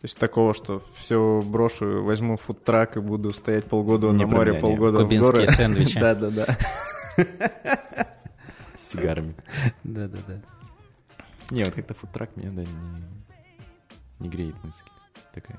[0.00, 4.52] То есть такого, что все брошу, возьму фудтрак и буду стоять полгода Не на море,
[4.52, 4.68] меня, не.
[4.68, 5.46] полгода в Кубинские горы.
[5.50, 5.98] сэндвичи.
[5.98, 6.46] Да-да-да.
[8.76, 9.34] С сигарами.
[9.84, 10.40] Да-да-да.
[11.50, 13.04] Не, вот как-то фудтрак меня, да, не,
[14.20, 14.84] не греет мысль
[15.32, 15.58] такая.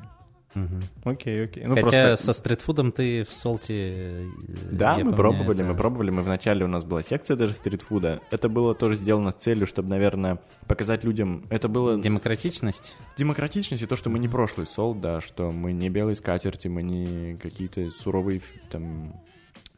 [0.64, 0.82] Мгм.
[1.04, 1.64] Окей, окей.
[1.66, 3.74] Ну, Хотя просто со стритфудом ты в Солте...
[3.74, 4.26] э,
[4.72, 6.10] Да, мы помню, пробовали, это- мы пробовали.
[6.12, 8.22] Мы вначале у нас была секция даже стритфуда.
[8.32, 11.46] Это было тоже сделано с целью, чтобы, наверное, показать людям...
[11.50, 12.96] Это было Демократичность?
[13.18, 16.82] демократичность и то, что мы не прошлый сол, да, что мы не белые скатерти, мы
[16.84, 19.14] не какие-то суровые там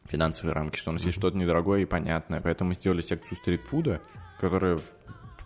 [0.08, 2.42] финансовые рамки, что у нас есть что-то недорогое и понятное.
[2.42, 4.02] Поэтому мы сделали секцию стритфуда,
[4.40, 4.80] которая,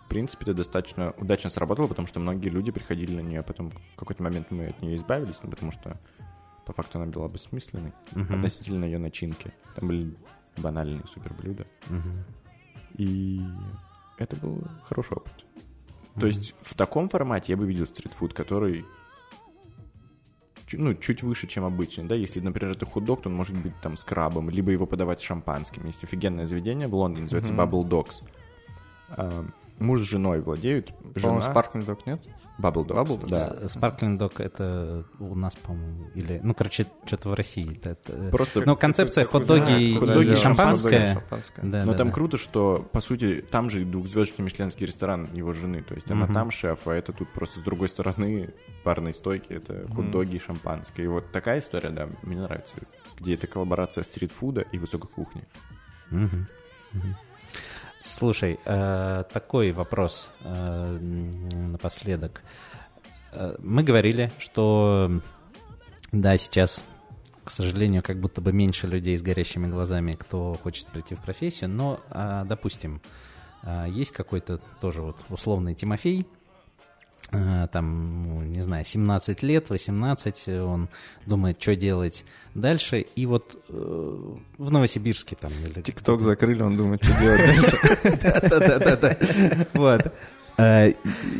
[0.04, 3.96] в, принципе, достаточно удачно сработала, потому что многие люди приходили на нее, а потом в
[3.96, 5.98] какой-то момент мы от нее избавились, ну, потому что
[6.66, 8.34] по факту она была бессмысленной Мгм.
[8.34, 9.52] относительно ее начинки.
[9.74, 10.14] Там были
[10.56, 11.66] банальные суперблюда.
[11.88, 12.24] Мгм.
[12.96, 13.40] И
[14.18, 15.32] это был хороший опыт.
[16.18, 18.84] То есть в таком формате я бы видел стритфуд, который
[20.72, 23.96] ну, чуть выше, чем обычный, да, если, например, это худок, то он может быть там
[23.96, 25.86] с крабом, либо его подавать с шампанским.
[25.86, 28.22] Есть офигенное заведение в Лондоне, называется Bubble Dogs.
[29.78, 30.88] Муж с женой владеют.
[31.14, 31.52] по-моему, Жена...
[31.52, 32.20] Sparkling Dog нет?
[32.60, 33.28] Bubble Dogs, Bubble Dogs?
[33.28, 33.56] да.
[33.64, 36.38] Sparkling Dog это у нас, по-моему, или...
[36.44, 37.80] Ну, короче, что-то в России.
[37.82, 41.14] это- Просто Ну, концепция хот-доги Да, и хот-доги, и шампанское.
[41.14, 41.62] шампанское.
[41.66, 42.12] Да, Но да, там да.
[42.14, 45.82] круто, что, по сути, там же двухзвездочный мишленский ресторан его жены.
[45.82, 48.50] То есть она там шеф, а это тут просто с другой стороны
[48.84, 49.52] барной стойки.
[49.52, 51.02] Это хот-доги и шампанское.
[51.02, 52.76] И вот такая история, да, мне нравится.
[53.18, 55.42] Где это коллаборация стритфуда и высокой кухни.
[56.10, 56.46] Мгм.
[56.92, 57.16] Мгм.
[58.06, 60.98] Слушай, э, такой вопрос э,
[61.54, 62.42] напоследок.
[63.32, 65.22] Э, Мы говорили, что
[66.12, 66.84] да, сейчас,
[67.44, 71.70] к сожалению, как будто бы меньше людей с горящими глазами, кто хочет прийти в профессию,
[71.70, 73.00] но, а, допустим,
[73.88, 76.26] есть какой-то тоже вот условный Тимофей,
[77.30, 80.88] там, ну, не знаю, 17 лет, 18, э, он
[81.26, 85.50] думает, что делать дальше, и вот э, в Новосибирске там...
[85.64, 88.48] или Тикток закрыли, он думает, что делать дальше.
[88.50, 89.16] да-да-да.
[89.72, 90.12] Вот.
[90.58, 90.92] Э,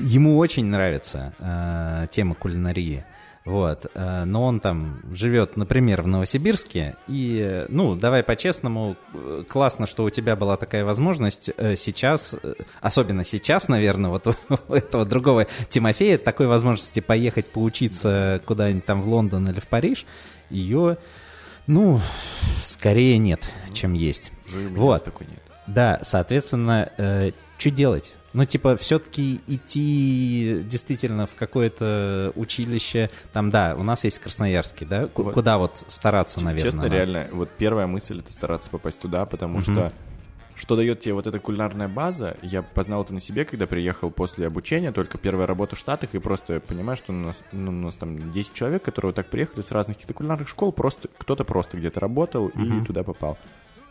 [0.03, 3.05] Ему очень нравится э, тема кулинарии.
[3.45, 3.87] Вот.
[3.95, 6.97] Э, Но он там живет, например, в Новосибирске.
[7.09, 12.35] И, ну, давай по-честному, э, классно, что у тебя была такая возможность э, сейчас,
[12.81, 14.27] особенно сейчас, наверное, вот
[14.69, 20.07] у этого другого Тимофея, такой возможности поехать поучиться куда-нибудь там в Лондон или в Париж,
[20.49, 20.97] ее,
[21.67, 22.01] ну,
[22.65, 24.33] скорее нет, чем есть.
[24.53, 25.05] Ну, Вот.
[25.05, 25.41] такой нет.
[25.67, 26.91] Да, соответственно,
[27.59, 28.13] что делать?
[28.35, 35.07] Ну, типа, все-таки идти действительно в какое-то училище, там, да, у нас есть Красноярский, да,
[35.07, 35.35] Ку- Вот.
[35.35, 36.65] куда вот стараться, Ч- наверное.
[36.71, 36.95] Честно, надо?
[36.97, 39.63] реально, вот первая мысль это стараться попасть туда, потому Мгм.
[39.63, 39.93] что
[40.57, 44.47] что дает тебе вот эта кулинарная база, я познал это на себе, когда приехал после
[44.47, 47.97] обучения, только первая работа в Штатах, и просто понимаю, что у нас, ну, у нас
[47.97, 51.77] там 10 человек, которые вот так приехали с разных каких-то кулинарных школ, просто кто-то просто
[51.77, 52.83] где-то работал Мгм.
[52.83, 53.37] и туда попал.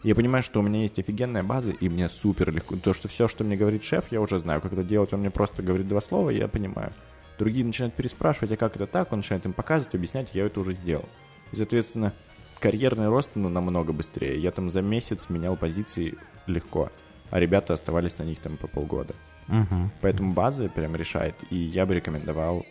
[0.03, 2.75] Я понимаю, что у меня есть офигенная база, и мне супер легко.
[2.75, 5.13] То, что все, что мне говорит шеф, я уже знаю, как это делать.
[5.13, 6.91] Он мне просто говорит два слова, и я понимаю.
[7.39, 9.11] Другие начинают переспрашивать, а как это так?
[9.11, 11.07] Он начинает им показывать, объяснять, я это уже сделал.
[11.51, 12.13] И, соответственно,
[12.59, 14.39] карьерный рост ну, намного быстрее.
[14.39, 16.15] Я там за месяц менял позиции
[16.47, 16.91] легко,
[17.29, 19.15] а ребята оставались на них там по полгода.
[19.47, 19.91] Мгм.
[20.01, 22.65] Поэтому база прям решает, и я бы рекомендовал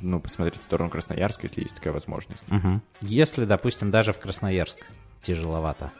[0.00, 2.42] ну, посмотреть в сторону Красноярска, если есть такая возможность.
[2.48, 2.82] Мгм.
[3.02, 4.78] Если, допустим, даже в Красноярск
[5.22, 5.92] тяжеловато.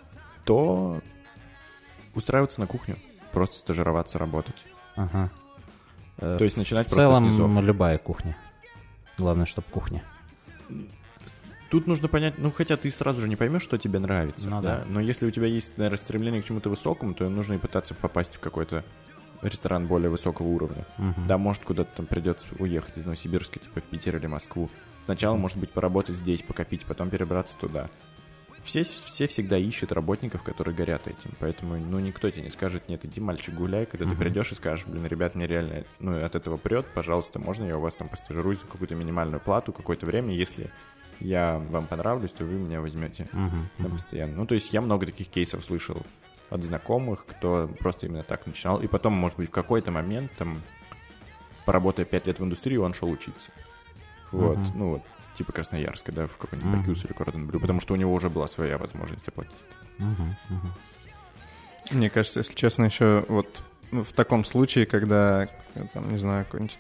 [0.44, 1.00] То
[2.14, 2.96] устраиваться на кухню,
[3.32, 4.56] просто стажироваться, работать.
[4.96, 5.30] Ага.
[6.18, 7.62] Э, То есть начинать в целом с низов.
[7.64, 8.36] любая кухня.
[9.18, 10.02] Главное, чтобы кухня.
[11.70, 14.78] Тут нужно понять, ну, хотя ты сразу же не поймешь, что тебе нравится, Ну да?
[14.78, 14.84] да.
[14.86, 18.36] Но если у тебя есть, наверное, стремление к чему-то высокому, то нужно и пытаться попасть
[18.36, 18.84] в какой-то
[19.42, 20.84] ресторан более высокого уровня.
[20.98, 21.26] Мгм.
[21.26, 24.70] Да, может, куда-то там придется уехать из Новосибирска, типа в Питер или Москву.
[25.04, 27.90] Сначала, может быть, поработать здесь, покопить, потом перебраться туда.
[28.64, 31.30] Все, все всегда ищут работников, которые горят этим.
[31.38, 34.86] Поэтому, ну, никто тебе не скажет, нет, иди, мальчик, гуляй, когда ты придешь и скажешь,
[34.86, 38.60] блин, ребят, мне реально, ну, от этого прет, пожалуйста, можно я у вас там постажируюсь
[38.60, 40.70] за какую-то минимальную плату какое-то время, если
[41.20, 43.68] я вам понравлюсь, то вы меня возьмете Мгм.
[43.78, 44.34] на постоянно.
[44.34, 46.02] Ну, то есть я много таких кейсов слышал
[46.50, 48.80] от знакомых, кто просто именно так начинал.
[48.80, 50.62] И потом, может быть, в какой-то момент, там,
[51.66, 53.50] поработая пять лет в индустрии, он шел учиться.
[54.32, 54.70] Вот, Мгм.
[54.74, 55.02] ну вот,
[55.36, 56.80] типа Красноярска, да, в какой-нибудь.
[56.80, 59.52] Бакюс или Кордон Блю, потому что у него уже была своя возможность оплатить.
[59.98, 60.36] Мгм.
[60.48, 60.72] Мгм.
[61.90, 63.46] Мне кажется, если честно, еще вот
[63.92, 65.48] ну, в таком случае, когда,
[65.92, 66.76] там, не знаю, какой-нибудь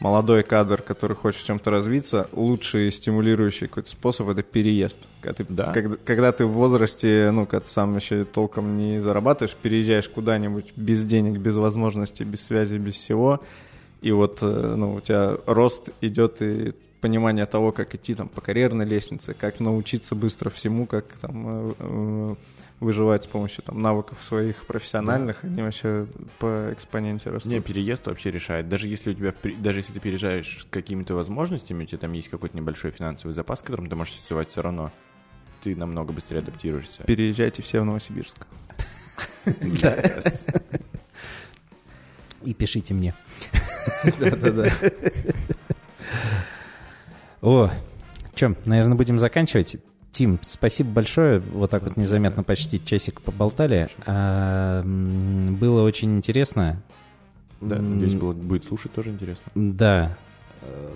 [0.00, 4.98] молодой кадр, который хочет в чем-то развиться, лучший стимулирующий какой-то способ— это переезд.
[5.20, 5.72] Когда ты, Да.
[5.72, 10.72] когда, когда ты в возрасте, ну, когда ты сам еще толком не зарабатываешь, переезжаешь куда-нибудь
[10.74, 13.40] без денег, без возможностей, без связи, без всего,
[14.00, 18.40] и вот, э, ну, у тебя рост идет и понимание того, как идти там по
[18.40, 22.34] карьерной лестнице, как научиться быстро всему, как там э, э,
[22.78, 26.06] выживать с помощью там навыков своих профессиональных, они вообще
[26.38, 27.50] по экспоненте растут.
[27.50, 28.68] Не, переезд вообще решает.
[28.68, 32.28] Даже если у тебя, даже если ты переезжаешь с какими-то возможностями, у тебя там есть
[32.28, 34.92] какой-то небольшой финансовый запас, которым ты можешь существовать все равно,
[35.64, 37.02] ты намного быстрее адаптируешься.
[37.02, 38.46] Переезжайте все в Новосибирск.
[39.44, 40.46] Yes.
[42.44, 43.12] И пишите мне.
[44.20, 44.70] Да-да-да.
[47.42, 47.70] О,
[48.34, 49.76] что, наверное, будем заканчивать.
[50.12, 51.40] Тим, спасибо большое.
[51.40, 53.88] Вот так вот незаметно почти часик поболтали.
[54.06, 56.82] А, было очень интересно.
[57.60, 59.44] Да, надеюсь, было- будет слушать тоже интересно.
[59.54, 60.16] Да.
[60.62, 60.90] Э,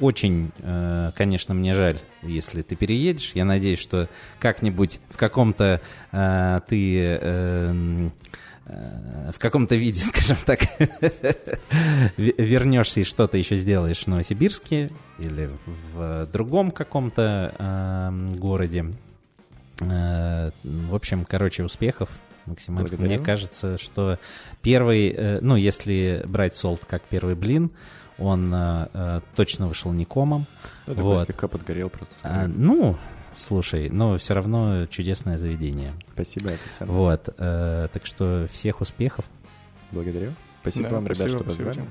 [0.00, 3.32] Очень, э, конечно, мне жаль, если ты переедешь.
[3.34, 4.08] Я надеюсь, что
[4.38, 5.80] как-нибудь в каком-то
[6.12, 8.12] э, ты
[8.68, 10.60] в каком-то виде, скажем так,
[12.16, 15.50] ве- вернешься и что-то еще сделаешь в Новосибирске или
[15.92, 18.86] в другом каком-то э, городе.
[19.80, 22.08] Э, В общем, короче, успехов
[22.46, 22.88] максимально.
[22.88, 23.08] Благодарю.
[23.10, 24.18] Мне кажется, что
[24.62, 27.70] первый, э, ну, если брать солт как первый блин,
[28.18, 30.46] он э, э, точно вышел не комом.
[30.86, 31.24] Ну, такой Вот.
[31.26, 32.14] слегка подгорел просто.
[32.22, 32.96] А, ну,
[33.38, 35.92] слушай, но все равно чудесное заведение.
[36.12, 36.92] Спасибо, ценно.
[36.92, 39.24] Вот, э, так что всех успехов.
[39.90, 40.32] Благодарю.
[40.62, 41.82] Спасибо Да, вам, ребят, что позвали.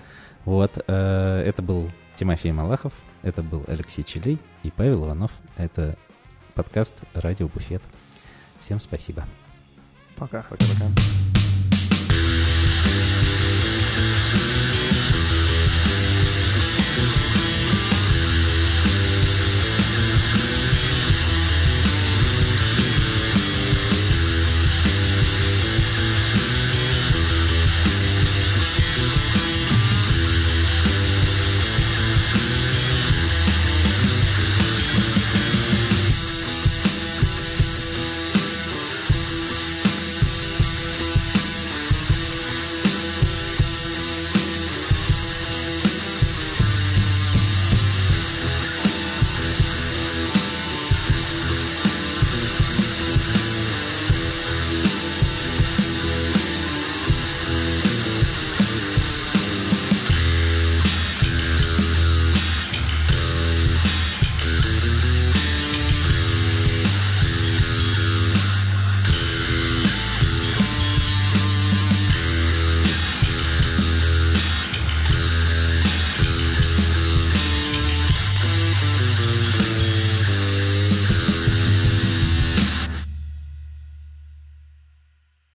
[0.46, 5.32] Вот, э, это был Тимофей Малахов, это был Алексей Челей и Павел Иванов.
[5.56, 5.98] Это
[6.54, 7.82] подкаст «Радио Буфет».
[8.62, 9.26] Всем спасибо.
[10.16, 10.44] Пока.
[10.44, 11.37] Пока-пока.